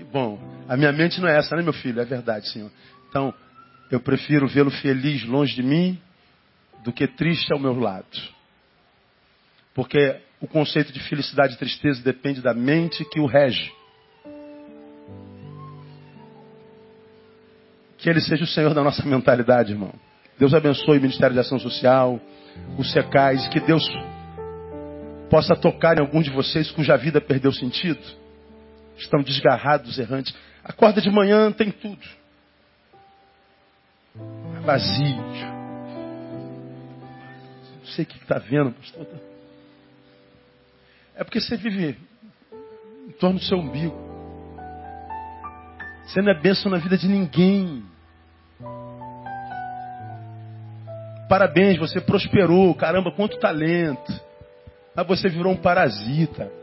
[0.00, 0.38] Que bom.
[0.66, 2.00] A minha mente não é essa, né, meu filho?
[2.00, 2.70] É verdade, Senhor.
[3.10, 3.34] Então,
[3.90, 6.00] eu prefiro vê-lo feliz longe de mim
[6.82, 8.06] do que triste ao meu lado.
[9.74, 13.70] Porque o conceito de felicidade e tristeza depende da mente que o rege.
[17.98, 19.92] Que Ele seja o Senhor da nossa mentalidade, irmão.
[20.38, 22.18] Deus abençoe o Ministério de Ação Social,
[22.78, 23.84] os secais, que Deus
[25.28, 28.19] possa tocar em algum de vocês cuja vida perdeu sentido
[29.02, 30.34] estão desgarrados, errantes.
[30.62, 32.00] Acorda de manhã, tem tudo.
[34.56, 35.16] É vazio.
[37.78, 39.06] Não sei o que está vendo, pastor.
[41.16, 41.98] É porque você vive
[43.08, 44.10] em torno do seu umbigo.
[46.04, 47.84] Você não é bênção na vida de ninguém.
[51.28, 52.74] Parabéns, você prosperou.
[52.74, 54.12] Caramba, quanto talento.
[54.94, 56.59] Mas você virou um parasita.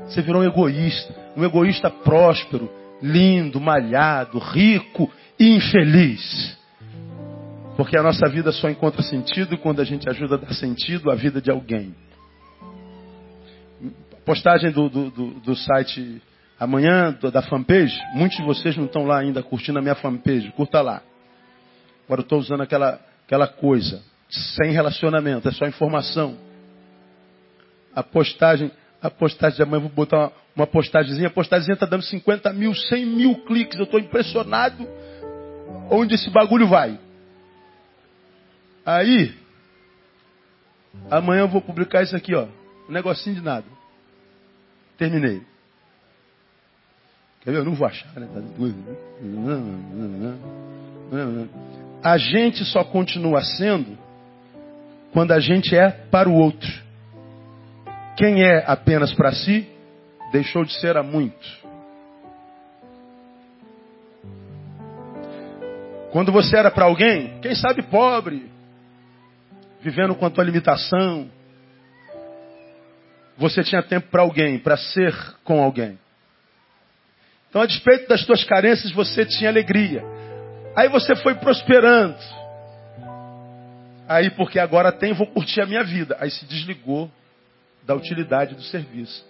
[0.00, 1.14] Você virou um egoísta.
[1.36, 2.70] Um egoísta próspero,
[3.02, 6.56] lindo, malhado, rico e infeliz.
[7.76, 11.14] Porque a nossa vida só encontra sentido quando a gente ajuda a dar sentido à
[11.14, 11.94] vida de alguém.
[14.24, 16.22] Postagem do, do, do, do site
[16.60, 17.98] amanhã, da fanpage.
[18.14, 20.52] Muitos de vocês não estão lá ainda curtindo a minha fanpage.
[20.52, 21.02] Curta lá.
[22.04, 24.02] Agora eu estou usando aquela, aquela coisa.
[24.28, 26.36] Sem relacionamento, é só informação.
[27.94, 28.70] A postagem
[29.02, 31.26] a postagem de amanhã, vou botar uma, uma postagemzinha.
[31.26, 33.76] A postagemzinha está dando 50 mil, 100 mil cliques.
[33.78, 34.86] Eu estou impressionado
[35.90, 36.98] onde esse bagulho vai.
[38.86, 39.34] Aí,
[41.10, 42.46] amanhã eu vou publicar isso aqui, ó.
[42.88, 43.66] Um negocinho de nada.
[44.96, 45.42] Terminei.
[47.40, 47.58] Quer ver?
[47.58, 48.28] Eu não vou achar, né?
[52.02, 53.98] A gente só continua sendo
[55.12, 56.82] quando a gente é para o outro.
[58.16, 59.66] Quem é apenas para si,
[60.30, 61.62] deixou de ser a muito.
[66.10, 68.50] Quando você era para alguém, quem sabe pobre,
[69.80, 71.30] vivendo com a tua limitação,
[73.36, 75.98] você tinha tempo para alguém, para ser com alguém.
[77.48, 80.02] Então, a despeito das tuas carências, você tinha alegria.
[80.76, 82.16] Aí você foi prosperando.
[84.06, 86.16] Aí, porque agora tem, vou curtir a minha vida.
[86.20, 87.10] Aí se desligou
[87.84, 89.24] da utilidade do serviço.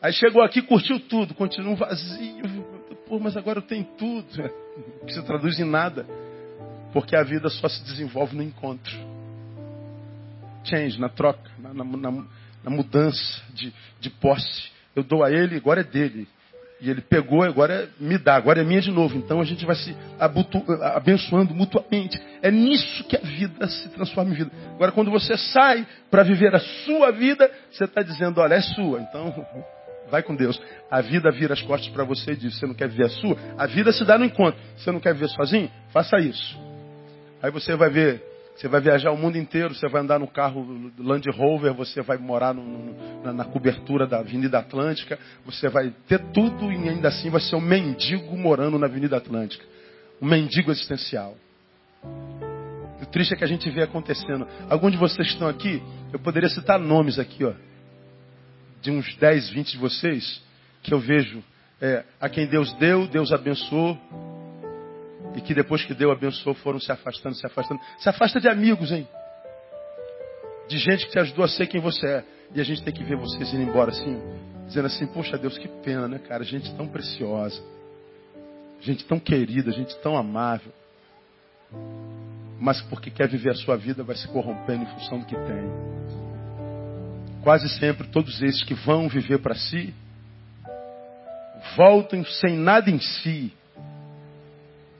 [0.00, 2.64] Aí chegou aqui, curtiu tudo, continua vazio.
[3.08, 4.26] Pô, mas agora eu tenho tudo.
[5.06, 6.06] Que se traduz em nada.
[6.92, 8.92] Porque a vida só se desenvolve no encontro.
[10.64, 12.24] Change, na troca, na, na, na,
[12.62, 14.70] na mudança de, de posse.
[14.94, 16.28] Eu dou a ele, agora é dele.
[16.80, 19.16] E ele pegou, agora me dá, agora é minha de novo.
[19.16, 19.96] Então a gente vai se
[20.94, 22.20] abençoando mutuamente.
[22.42, 24.50] É nisso que a vida se transforma em vida.
[24.74, 29.00] Agora, quando você sai para viver a sua vida, você está dizendo: olha, é sua.
[29.00, 29.46] Então,
[30.10, 30.60] vai com Deus.
[30.90, 33.36] A vida vira as costas para você e diz: você não quer viver a sua?
[33.56, 34.60] A vida se dá no encontro.
[34.76, 35.70] Você não quer viver sozinho?
[35.92, 36.58] Faça isso.
[37.42, 38.22] Aí você vai ver
[38.56, 42.16] você vai viajar o mundo inteiro, você vai andar no carro Land Rover, você vai
[42.16, 47.08] morar no, no, na, na, cobertura da Avenida Atlântica, você vai ter tudo e ainda
[47.08, 49.62] assim vai ser um mendigo morando na Avenida Atlântica.
[50.22, 51.36] Um mendigo existencial.
[53.02, 54.48] O triste é que a gente vê acontecendo.
[54.70, 57.52] Alguns de vocês estão aqui, eu poderia citar nomes aqui, ó,
[58.80, 60.42] de uns 10, 20 de vocês,
[60.82, 61.44] que eu vejo
[61.78, 63.98] é, a quem Deus deu, Deus abençoou,
[65.36, 67.78] e que depois que Deus abençoou foram se afastando, se afastando.
[67.98, 69.06] Se afasta de amigos, hein?
[70.66, 72.24] De gente que te ajudou a ser quem você é.
[72.54, 74.18] E a gente tem que ver vocês indo embora assim,
[74.66, 76.42] dizendo assim, poxa Deus, que pena, né, cara?
[76.42, 77.62] Gente tão preciosa.
[78.80, 80.72] Gente tão querida, gente tão amável.
[82.58, 85.70] Mas porque quer viver a sua vida, vai se corrompendo em função do que tem.
[87.42, 89.94] Quase sempre todos esses que vão viver para si,
[91.76, 93.52] voltam sem nada em si,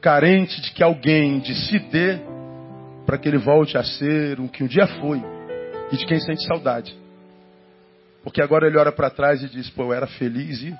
[0.06, 2.20] carente de que alguém de si dê
[3.04, 5.20] para que ele volte a ser o que um dia foi
[5.90, 6.96] e de quem sente saudade.
[8.22, 10.72] Porque agora ele olha para trás e diz: pô, eu era feliz e.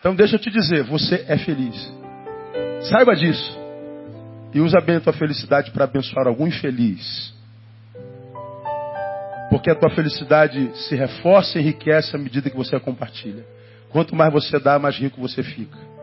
[0.00, 1.92] Então deixa eu te dizer, você é feliz.
[2.88, 3.54] Saiba disso.
[4.54, 7.34] E usa bem a tua felicidade para abençoar algum infeliz.
[9.50, 13.44] Porque a tua felicidade se reforça e enriquece à medida que você a compartilha.
[13.90, 15.93] Quanto mais você dá, mais rico você fica.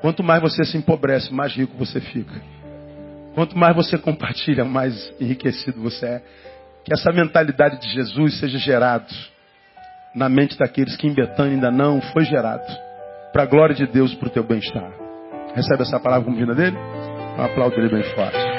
[0.00, 2.40] Quanto mais você se empobrece, mais rico você fica.
[3.34, 6.22] Quanto mais você compartilha, mais enriquecido você é.
[6.84, 9.06] Que essa mentalidade de Jesus seja gerada
[10.14, 12.64] na mente daqueles que em Betânia ainda não foi gerado.
[13.32, 14.90] Para a glória de Deus e para o teu bem-estar.
[15.54, 16.76] Recebe essa palavra como vinda dele?
[16.76, 18.57] Um aplauso dele bem forte.